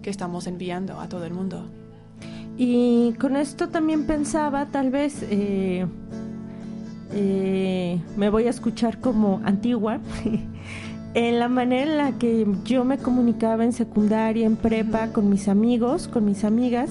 que 0.03 0.11
estamos 0.11 0.47
enviando 0.47 1.01
a 1.01 1.09
todo 1.09 1.24
el 1.24 1.33
mundo. 1.33 1.68
Y 2.59 3.12
con 3.14 3.37
esto 3.37 3.68
también 3.68 4.07
pensaba, 4.07 4.66
tal 4.66 4.91
vez 4.91 5.22
eh, 5.31 5.87
eh, 7.12 8.01
me 8.16 8.31
voy 8.31 8.47
a 8.47 8.51
escuchar 8.51 9.01
como 9.01 9.41
antigua, 9.45 10.01
en 11.16 11.38
la 11.38 11.48
manera 11.48 11.90
en 11.90 11.96
la 11.96 12.12
que 12.18 12.46
yo 12.66 12.84
me 12.84 12.98
comunicaba 12.98 13.64
en 13.64 13.72
secundaria, 13.72 14.44
en 14.44 14.54
prepa, 14.56 15.14
con 15.14 15.30
mis 15.30 15.48
amigos, 15.48 16.08
con 16.08 16.26
mis 16.26 16.44
amigas 16.44 16.90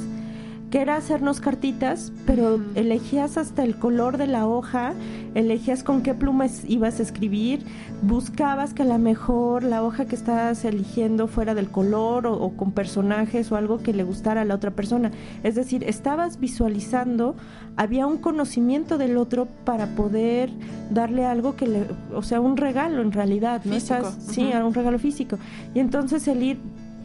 que 0.71 0.81
era 0.81 0.95
hacernos 0.95 1.39
cartitas, 1.39 2.11
pero 2.25 2.59
elegías 2.75 3.37
hasta 3.37 3.63
el 3.63 3.77
color 3.77 4.17
de 4.17 4.27
la 4.27 4.47
hoja, 4.47 4.93
elegías 5.35 5.83
con 5.83 6.01
qué 6.01 6.13
plumas 6.13 6.63
ibas 6.67 6.99
a 6.99 7.03
escribir, 7.03 7.63
buscabas 8.01 8.73
que 8.73 8.81
a 8.83 8.85
lo 8.85 8.97
mejor 8.97 9.63
la 9.63 9.83
hoja 9.83 10.05
que 10.05 10.15
estabas 10.15 10.65
eligiendo 10.65 11.27
fuera 11.27 11.53
del 11.53 11.69
color 11.69 12.25
o, 12.27 12.49
con 12.57 12.71
personajes 12.71 13.51
o 13.51 13.55
algo 13.55 13.81
que 13.83 13.93
le 13.93 14.03
gustara 14.03 14.41
a 14.41 14.45
la 14.45 14.55
otra 14.55 14.71
persona. 14.71 15.11
Es 15.43 15.55
decir, 15.55 15.83
estabas 15.83 16.39
visualizando, 16.39 17.35
había 17.77 18.07
un 18.07 18.17
conocimiento 18.17 18.97
del 18.97 19.17
otro 19.17 19.47
para 19.65 19.87
poder 19.95 20.49
darle 20.89 21.25
algo 21.25 21.55
que 21.55 21.67
le, 21.67 21.87
o 22.13 22.23
sea, 22.23 22.41
un 22.41 22.57
regalo 22.57 23.01
en 23.01 23.11
realidad, 23.11 23.61
¿no? 23.65 23.75
Estás, 23.75 24.17
sí, 24.19 24.51
un 24.51 24.73
regalo 24.73 24.99
físico. 24.99 25.37
Y 25.73 25.79
entonces 25.79 26.27
el 26.27 26.43
ir 26.43 26.57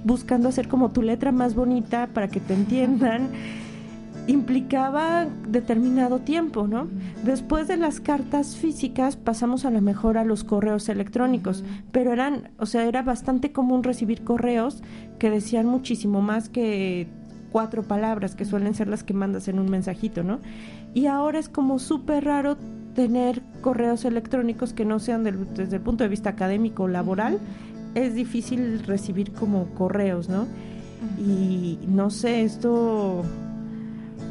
buscando 0.05 0.48
hacer 0.48 0.68
como 0.68 0.90
tu 0.90 1.03
letra 1.03 1.32
más 1.32 1.55
bonita 1.55 2.09
para 2.09 2.28
que 2.28 2.40
te 2.40 2.55
entiendan, 2.55 3.30
implicaba 4.26 5.26
determinado 5.48 6.20
tiempo, 6.20 6.66
¿no? 6.66 6.88
Después 7.24 7.68
de 7.68 7.76
las 7.76 8.01
cartas 8.01 8.57
físicas 8.57 9.16
pasamos 9.16 9.64
a 9.64 9.70
lo 9.70 9.80
mejor 9.80 10.18
a 10.18 10.24
los 10.24 10.44
correos 10.44 10.88
electrónicos, 10.88 11.64
pero 11.92 12.12
eran, 12.12 12.51
o 12.59 12.66
sea, 12.66 12.84
era 12.84 13.03
bastante 13.03 13.53
común 13.53 13.82
recibir 13.82 14.22
correos 14.22 14.82
que 15.18 15.30
decían 15.30 15.66
muchísimo 15.66 16.22
más 16.22 16.48
que 16.48 17.09
cuatro 17.51 17.82
palabras, 17.82 18.36
que 18.36 18.44
suelen 18.44 18.74
ser 18.74 18.88
las 18.88 19.03
que 19.03 19.14
mandas 19.14 19.48
en 19.48 19.59
un 19.59 19.70
mensajito, 19.70 20.22
¿no? 20.22 20.38
Y 20.94 21.07
ahora 21.07 21.38
es 21.38 21.48
como 21.48 21.78
súper 21.78 22.24
raro 22.24 22.57
tener 22.94 23.42
correos 23.61 24.05
electrónicos 24.05 24.72
que 24.72 24.84
no 24.84 24.98
sean 24.98 25.24
desde 25.24 25.76
el 25.76 25.82
punto 25.82 26.05
de 26.05 26.09
vista 26.09 26.30
académico 26.30 26.84
o 26.84 26.88
laboral, 26.88 27.38
es 27.95 28.14
difícil 28.14 28.82
recibir 28.84 29.32
como 29.32 29.66
correos, 29.74 30.28
¿no? 30.28 30.47
Y 31.18 31.78
no 31.86 32.11
sé, 32.11 32.43
esto 32.43 33.22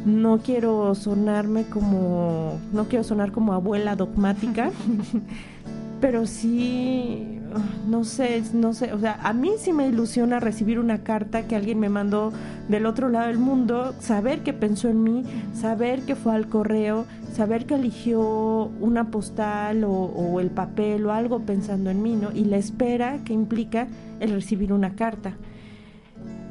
no 0.06 0.40
quiero 0.40 0.96
sonarme 0.96 1.66
como, 1.66 2.60
no 2.72 2.86
quiero 2.86 3.04
sonar 3.04 3.32
como 3.32 3.54
abuela 3.54 3.96
dogmática, 3.96 4.72
pero 6.00 6.26
sí 6.26 7.40
no 7.88 8.04
sé, 8.04 8.44
no 8.54 8.74
sé, 8.74 8.94
o 8.94 9.00
sea, 9.00 9.20
a 9.24 9.34
mí 9.34 9.52
sí 9.58 9.74
me 9.74 9.88
ilusiona 9.88 10.40
recibir 10.40 10.80
una 10.80 11.00
carta 11.00 11.48
que 11.48 11.56
alguien 11.56 11.80
me 11.80 11.90
mandó 11.90 12.32
del 12.68 12.86
otro 12.86 13.10
lado 13.10 13.28
del 13.28 13.40
mundo, 13.40 13.94
saber 14.00 14.42
que 14.42 14.54
pensó 14.54 14.90
en 14.90 15.04
mí, 15.04 15.24
saber 15.54 16.02
que 16.02 16.16
fue 16.16 16.34
al 16.34 16.48
correo, 16.48 17.06
saber 17.34 17.66
que 17.66 17.76
eligió 17.76 18.72
una 18.80 19.10
postal 19.10 19.84
o, 19.84 20.40
el 20.40 20.52
papel 20.52 21.06
o 21.06 21.12
algo 21.12 21.40
pensando 21.40 21.90
en 21.90 22.02
mí, 22.02 22.16
¿no? 22.16 22.32
Y 22.32 22.46
la 22.46 22.58
espera 22.58 23.24
que 23.24 23.34
implica 23.34 23.88
el 24.20 24.32
recibir 24.32 24.72
una 24.72 24.96
carta. 24.96 25.34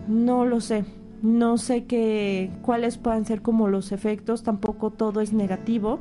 No 0.08 0.44
lo 0.44 0.60
sé, 0.60 0.84
no 1.22 1.58
sé 1.58 1.84
qué, 1.84 2.50
cuáles 2.62 2.98
puedan 2.98 3.24
ser 3.24 3.42
como 3.42 3.68
los 3.68 3.92
efectos, 3.92 4.42
tampoco 4.42 4.90
todo 4.90 5.20
es 5.20 5.32
negativo. 5.32 6.00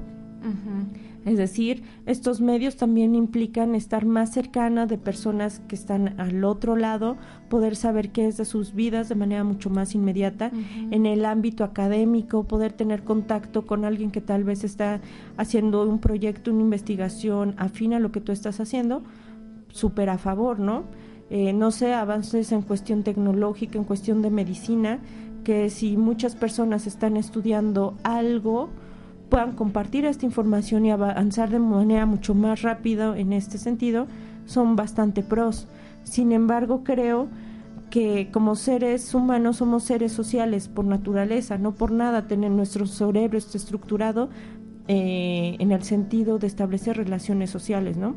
Es 1.27 1.37
decir, 1.37 1.83
estos 2.05 2.39
medios 2.39 2.77
también 2.77 3.13
implican 3.13 3.75
estar 3.75 4.05
más 4.05 4.31
cercana 4.31 4.85
de 4.85 4.97
personas 4.97 5.59
que 5.67 5.75
están 5.75 6.17
al 6.21 6.45
otro 6.45 6.77
lado, 6.77 7.17
poder 7.49 7.75
saber 7.75 8.11
qué 8.13 8.27
es 8.27 8.37
de 8.37 8.45
sus 8.45 8.73
vidas 8.73 9.09
de 9.09 9.15
manera 9.15 9.43
mucho 9.43 9.69
más 9.69 9.93
inmediata. 9.93 10.51
En 10.89 11.05
el 11.05 11.25
ámbito 11.25 11.65
académico, 11.65 12.45
poder 12.45 12.71
tener 12.71 13.03
contacto 13.03 13.67
con 13.67 13.83
alguien 13.83 14.09
que 14.09 14.21
tal 14.21 14.45
vez 14.45 14.63
está 14.63 15.01
haciendo 15.35 15.85
un 15.85 15.99
proyecto, 15.99 16.49
una 16.49 16.61
investigación 16.61 17.55
afín 17.57 17.93
a 17.93 17.99
lo 17.99 18.13
que 18.13 18.21
tú 18.21 18.31
estás 18.31 18.61
haciendo, 18.61 19.03
súper 19.67 20.09
a 20.09 20.17
favor, 20.17 20.59
¿no? 20.59 20.85
Eh, 21.29 21.51
no 21.51 21.71
sé, 21.71 21.93
avances 21.93 22.53
en 22.53 22.61
cuestión 22.61 23.03
tecnológica, 23.03 23.77
en 23.77 23.83
cuestión 23.83 24.21
de 24.21 24.29
medicina, 24.29 25.01
que 25.43 25.69
si 25.69 25.97
muchas 25.97 26.37
personas 26.37 26.87
están 26.87 27.17
estudiando 27.17 27.97
algo, 28.03 28.69
puedan 29.29 29.53
compartir 29.53 30.05
esta 30.05 30.25
información 30.25 30.85
y 30.85 30.91
avanzar 30.91 31.49
de 31.49 31.59
manera 31.59 32.05
mucho 32.05 32.33
más 32.33 32.61
rápida 32.61 33.17
en 33.17 33.33
este 33.33 33.57
sentido, 33.57 34.07
son 34.45 34.75
bastante 34.75 35.23
pros. 35.23 35.67
Sin 36.03 36.31
embargo, 36.31 36.83
creo 36.83 37.27
que 37.89 38.29
como 38.31 38.55
seres 38.55 39.13
humanos 39.13 39.57
somos 39.57 39.83
seres 39.83 40.11
sociales 40.11 40.67
por 40.67 40.85
naturaleza, 40.85 41.57
no 41.57 41.75
por 41.75 41.91
nada 41.91 42.27
tener 42.27 42.51
nuestro 42.51 42.85
cerebro 42.85 43.37
estructurado 43.37 44.29
eh, 44.87 45.55
en 45.59 45.71
el 45.71 45.83
sentido 45.83 46.39
de 46.39 46.47
establecer 46.47 46.97
relaciones 46.97 47.49
sociales, 47.49 47.97
¿no? 47.97 48.15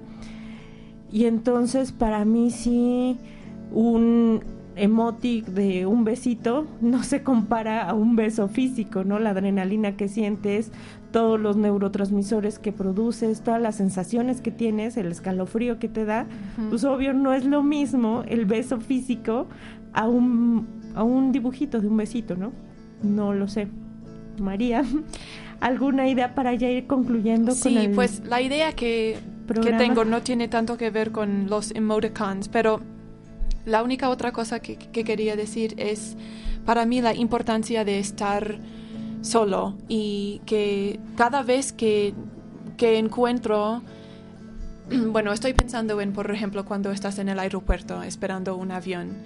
Y 1.12 1.24
entonces 1.24 1.92
para 1.92 2.24
mí 2.24 2.50
sí 2.50 3.18
un 3.72 4.40
emotic 4.83 5.47
de 5.47 5.87
un 5.87 6.05
besito 6.05 6.66
no 6.81 7.03
se 7.03 7.22
compara 7.22 7.89
a 7.89 7.95
un 7.95 8.16
beso 8.16 8.49
físico, 8.49 9.05
¿no? 9.05 9.18
La 9.18 9.31
adrenalina 9.31 9.97
que 9.97 10.09
sientes, 10.09 10.72
todos 11.12 11.39
los 11.39 11.57
neurotransmisores 11.57 12.59
que 12.59 12.72
produces, 12.72 13.43
todas 13.43 13.61
las 13.61 13.76
sensaciones 13.76 14.41
que 14.41 14.51
tienes, 14.51 14.97
el 14.97 15.12
escalofrío 15.12 15.78
que 15.78 15.89
te 15.89 16.05
da, 16.05 16.26
pues 16.70 16.85
obvio 16.85 17.12
no 17.12 17.35
es 17.35 17.45
lo 17.45 17.62
mismo 17.62 18.22
el 18.26 18.47
beso 18.47 18.81
físico 18.81 19.49
a 19.93 20.09
un, 20.09 20.66
a 20.95 21.03
un 21.03 21.33
dibujito 21.33 21.81
de 21.81 21.89
un 21.89 21.97
besito, 21.97 22.37
¿no? 22.37 22.53
No 23.03 23.35
lo 23.35 23.49
sé. 23.49 23.68
María, 24.41 24.83
¿alguna 25.61 26.09
idea 26.09 26.35
para 26.35 26.55
ya 26.55 26.70
ir 26.70 26.87
concluyendo 26.87 27.53
sí, 27.53 27.74
con 27.74 27.78
el 27.78 27.91
pues 27.91 28.22
la 28.24 28.41
idea 28.41 28.72
que, 28.72 29.18
que 29.62 29.72
tengo 29.72 30.05
no 30.05 30.22
tiene 30.22 30.49
tanto 30.49 30.76
que 30.76 30.91
ver 30.91 31.11
con 31.11 31.49
los 31.49 31.74
emoticons, 31.74 32.49
pero 32.49 32.81
la 33.70 33.82
única 33.82 34.10
otra 34.10 34.32
cosa 34.32 34.60
que, 34.60 34.76
que 34.76 35.04
quería 35.04 35.36
decir 35.36 35.74
es 35.78 36.16
para 36.64 36.84
mí 36.86 37.00
la 37.00 37.14
importancia 37.14 37.84
de 37.84 37.98
estar 37.98 38.58
solo 39.22 39.76
y 39.88 40.40
que 40.46 40.98
cada 41.16 41.42
vez 41.42 41.72
que, 41.72 42.14
que 42.76 42.98
encuentro, 42.98 43.82
bueno, 44.90 45.32
estoy 45.32 45.52
pensando 45.52 46.00
en, 46.00 46.12
por 46.12 46.30
ejemplo, 46.30 46.64
cuando 46.64 46.90
estás 46.90 47.18
en 47.18 47.28
el 47.28 47.38
aeropuerto 47.38 48.02
esperando 48.02 48.56
un 48.56 48.72
avión. 48.72 49.22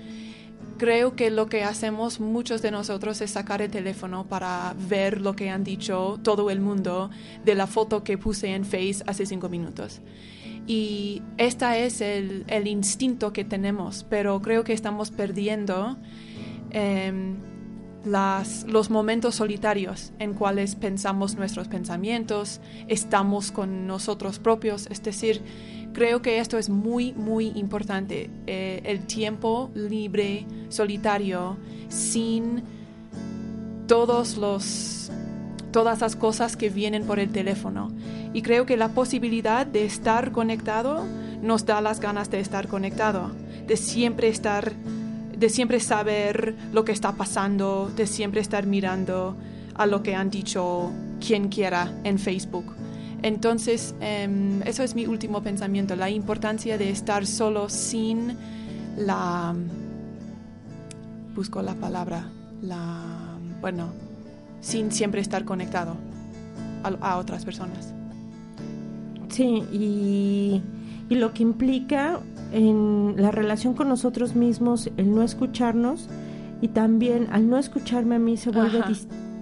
Creo 0.76 1.14
que 1.14 1.30
lo 1.30 1.47
que 1.47 1.62
hacemos 1.62 2.18
muchos 2.18 2.61
de 2.61 2.72
nosotros 2.72 3.20
es 3.20 3.30
sacar 3.30 3.62
el 3.62 3.70
teléfono 3.70 4.26
para 4.26 4.74
ver 4.88 5.20
lo 5.20 5.36
que 5.36 5.49
han 5.49 5.62
dicho 5.62 6.18
todo 6.22 6.51
el 6.51 6.61
mundo 6.61 7.11
de 7.45 7.55
la 7.55 7.68
foto 7.68 8.03
que 8.03 8.18
puse 8.18 8.55
en 8.55 8.64
Face 8.64 8.97
hace 9.07 9.24
cinco 9.24 9.49
minutos. 9.49 10.01
Y 10.67 11.23
este 11.37 11.85
es 11.85 12.01
el, 12.01 12.45
el 12.49 12.67
instinto 12.67 13.33
que 13.33 13.45
tenemos, 13.45 14.07
pero 14.09 14.41
creo 14.41 14.65
que 14.65 14.73
estamos 14.73 15.11
perdiendo. 15.11 15.97
Eh, 16.71 17.35
las, 18.05 18.65
los 18.69 18.91
momentos 18.91 19.37
solitarios 19.37 20.12
en 20.19 20.35
cuales 20.35 20.75
pensamos 20.75 21.37
nuestros 21.37 21.69
pensamientos, 21.69 22.61
estamos 22.89 23.51
con 23.51 23.87
nosotros 23.87 24.39
propios, 24.39 24.87
es 24.91 25.03
decir, 25.03 25.43
creo 25.93 26.23
que 26.23 26.39
esto 26.39 26.59
es 26.59 26.69
muy, 26.69 27.12
muy 27.12 27.49
importante, 27.55 28.31
eh, 28.47 28.83
el 28.85 29.07
tiempo 29.07 29.71
libre, 29.75 30.47
solitario, 30.69 31.57
sin 31.89 32.62
todos 33.87 34.37
los 34.37 35.11
todas 35.71 36.01
las 36.01 36.15
cosas 36.15 36.57
que 36.57 36.71
vienen 36.71 37.05
por 37.05 37.19
el 37.19 37.31
teléfono. 37.31 37.91
Y 38.35 38.43
creo 38.43 38.66
que 38.66 38.76
la 38.76 38.89
posibilidad 38.89 39.64
de 39.64 39.87
estar 39.87 40.32
conectado 40.32 41.07
nos 41.41 41.64
da 41.64 41.80
las 41.80 42.01
ganas 42.01 42.30
de 42.30 42.41
estar 42.41 42.68
conectado, 42.68 43.30
de 43.66 43.76
siempre 43.76 44.28
estar, 44.28 44.72
de 44.74 45.49
siempre 45.49 45.80
saber 45.80 46.55
lo 46.72 46.85
que 46.85 46.93
está 46.93 47.12
pasando, 47.12 47.91
de 47.97 48.07
siempre 48.07 48.43
estar 48.43 48.66
mirando 48.66 49.37
a 49.74 49.87
lo 49.87 50.03
que 50.03 50.14
han 50.14 50.30
dicho 50.30 50.91
quien 51.26 51.49
quiera 51.49 51.93
en 52.05 52.18
Facebook. 52.18 52.74
Entonces, 53.22 53.95
em, 54.01 54.61
eso 54.64 54.82
es 54.82 54.95
mi 54.95 55.07
último 55.07 55.43
pensamiento, 55.43 55.97
la 55.97 56.11
importancia 56.11 56.76
de 56.76 56.91
estar 56.91 57.26
solo 57.26 57.70
sin 57.70 58.37
la... 58.99 59.55
Busco 61.35 61.62
la 61.62 61.74
palabra, 61.74 62.28
la... 62.61 63.01
Bueno, 63.61 63.93
sin 64.61 64.93
siempre 64.93 65.20
estar 65.20 65.45
conectado 65.45 65.97
a, 67.01 67.16
otras 67.16 67.45
personas. 67.45 67.95
Sí, 69.35 69.64
y, 69.72 70.62
y, 71.09 71.14
lo 71.16 71.35
que 71.35 71.43
implica 71.43 72.20
en 72.53 73.14
la 73.18 73.32
relación 73.32 73.74
con 73.74 73.89
nosotros 73.89 74.37
mismos, 74.37 74.93
el 74.97 75.12
no 75.12 75.22
escucharnos, 75.22 76.09
y 76.61 76.68
también 76.68 77.26
al 77.32 77.51
no 77.51 77.59
escucharme 77.59 78.14
a 78.14 78.18
mí 78.20 78.37
se 78.37 78.51
vuelve 78.53 78.80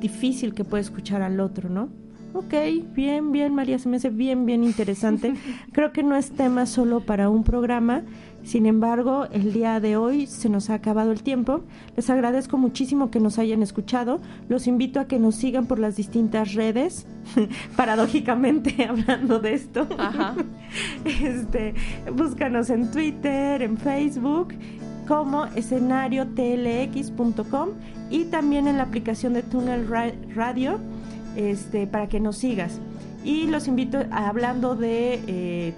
difícil 0.01 0.55
que 0.55 0.65
pueda 0.65 0.81
escuchar 0.81 1.21
al 1.21 1.41
otro, 1.41 1.69
¿no? 1.69 1.91
Ok, 2.33 2.55
bien, 2.95 3.33
bien, 3.33 3.55
María, 3.55 3.79
se 3.79 3.91
me 3.91 3.99
hace 3.99 4.09
bien, 4.09 4.47
bien 4.47 4.65
interesante. 4.65 5.35
Creo 5.73 5.93
que 5.93 6.03
no 6.03 6.17
es 6.17 6.31
tema 6.31 6.65
solo 6.65 7.01
para 7.01 7.29
un 7.29 7.45
programa, 7.45 8.03
sin 8.45 8.67
embargo, 8.67 9.27
el 9.31 9.53
día 9.53 9.79
de 9.81 9.97
hoy 9.97 10.27
se 10.27 10.49
nos 10.49 10.71
ha 10.71 10.75
acabado 10.75 11.13
el 11.13 11.23
tiempo. 11.23 11.63
Les 11.97 12.11
agradezco 12.11 12.59
muchísimo 12.59 13.11
que 13.11 13.21
nos 13.21 13.39
hayan 13.39 13.63
escuchado. 13.63 14.21
Los 14.49 14.67
invito 14.67 14.99
a 15.01 15.07
que 15.07 15.19
nos 15.19 15.37
sigan 15.37 15.67
por 15.67 15.79
las 15.79 15.97
distintas 15.97 16.55
redes, 16.55 17.07
paradójicamente 17.77 18.85
hablando 18.89 19.39
de 19.39 19.55
esto. 19.55 19.87
Este, 21.05 21.75
búscanos 22.11 22.71
en 22.71 22.91
Twitter, 22.91 23.61
en 23.61 23.77
Facebook 23.77 24.55
como 25.07 25.45
escenariotlx.com 25.47 27.69
y 28.09 28.25
también 28.25 28.69
en 28.69 28.79
la 28.79 28.85
aplicación 28.85 29.35
de 29.35 29.43
Tunnel 29.43 29.87
Radio 30.35 30.81
este, 31.37 31.87
para 31.87 32.09
que 32.09 32.21
nos 32.21 32.39
sigas. 32.39 32.81
Y 33.25 33.49
los 33.49 33.69
invito, 33.69 33.99
a, 34.11 34.29
hablando 34.29 34.75
de 34.75 35.21
eh, 35.27 35.75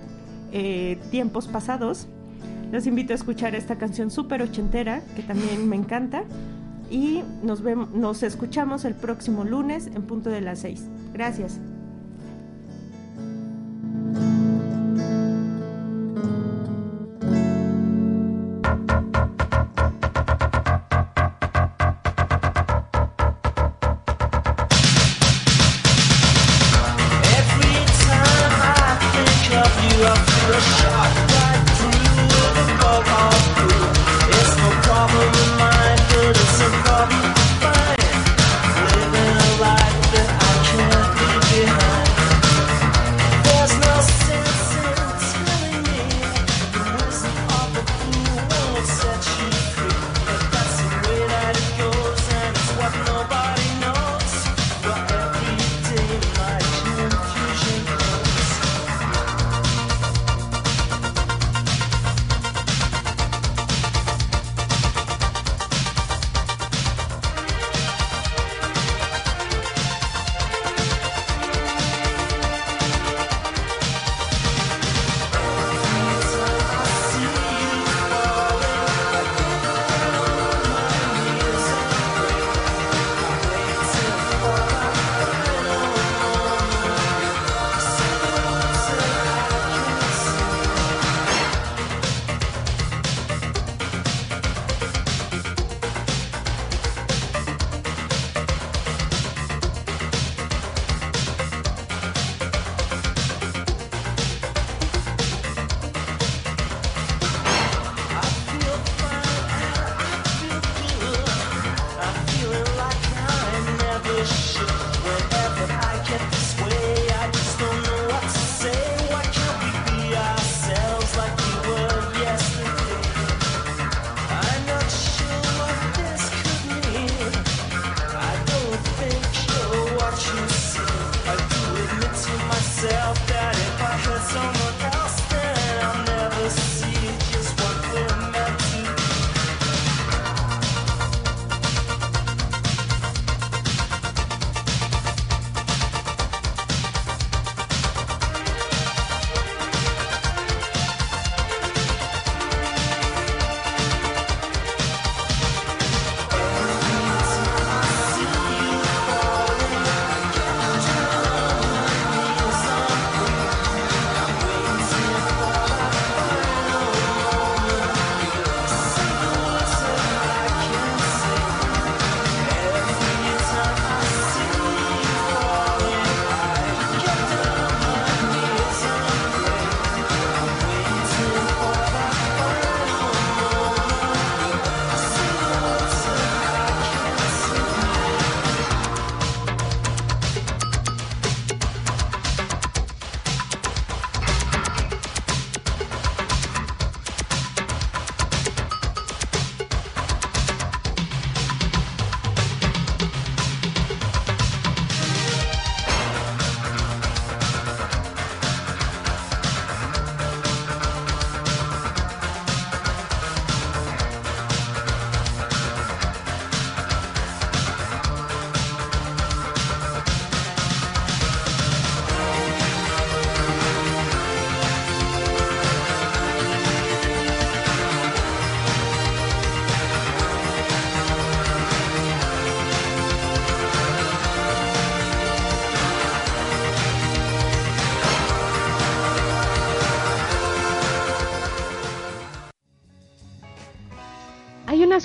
eh, 0.53 0.97
tiempos 1.11 1.49
pasados, 1.49 2.07
los 2.75 2.89
invito 2.89 3.13
a 3.13 3.17
escuchar 3.17 3.55
esta 3.55 3.77
canción 3.77 4.11
súper 4.11 4.43
ochentera, 4.43 5.01
que 5.15 5.23
también 5.23 5.69
me 5.69 5.77
encanta. 5.77 6.25
Y 6.91 7.23
nos, 7.45 7.63
vemos, 7.63 7.93
nos 7.93 8.25
escuchamos 8.25 8.85
el 8.85 8.95
próximo 8.95 9.45
lunes 9.45 9.87
en 9.87 10.03
punto 10.03 10.29
de 10.29 10.41
las 10.41 10.59
seis. 10.59 10.89
Gracias. 11.13 11.61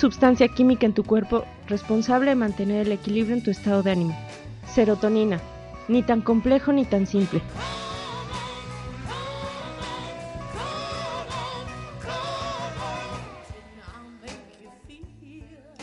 Sustancia 0.00 0.48
química 0.48 0.86
en 0.86 0.94
tu 0.94 1.04
cuerpo 1.04 1.44
responsable 1.68 2.30
de 2.30 2.34
mantener 2.34 2.86
el 2.86 2.92
equilibrio 2.92 3.36
en 3.36 3.42
tu 3.42 3.50
estado 3.50 3.82
de 3.82 3.90
ánimo. 3.90 4.16
Serotonina, 4.66 5.38
ni 5.88 6.02
tan 6.02 6.22
complejo 6.22 6.72
ni 6.72 6.86
tan 6.86 7.06
simple. 7.06 7.42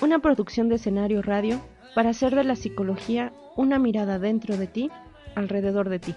Una 0.02 0.18
producción 0.18 0.68
de 0.68 0.76
escenario 0.76 1.22
radio 1.22 1.62
para 1.94 2.10
hacer 2.10 2.34
de 2.34 2.44
la 2.44 2.56
psicología 2.56 3.32
una 3.56 3.78
mirada 3.78 4.18
dentro 4.18 4.58
de 4.58 4.66
ti, 4.66 4.90
alrededor 5.36 5.90
de 5.90 6.00
ti. 6.00 6.16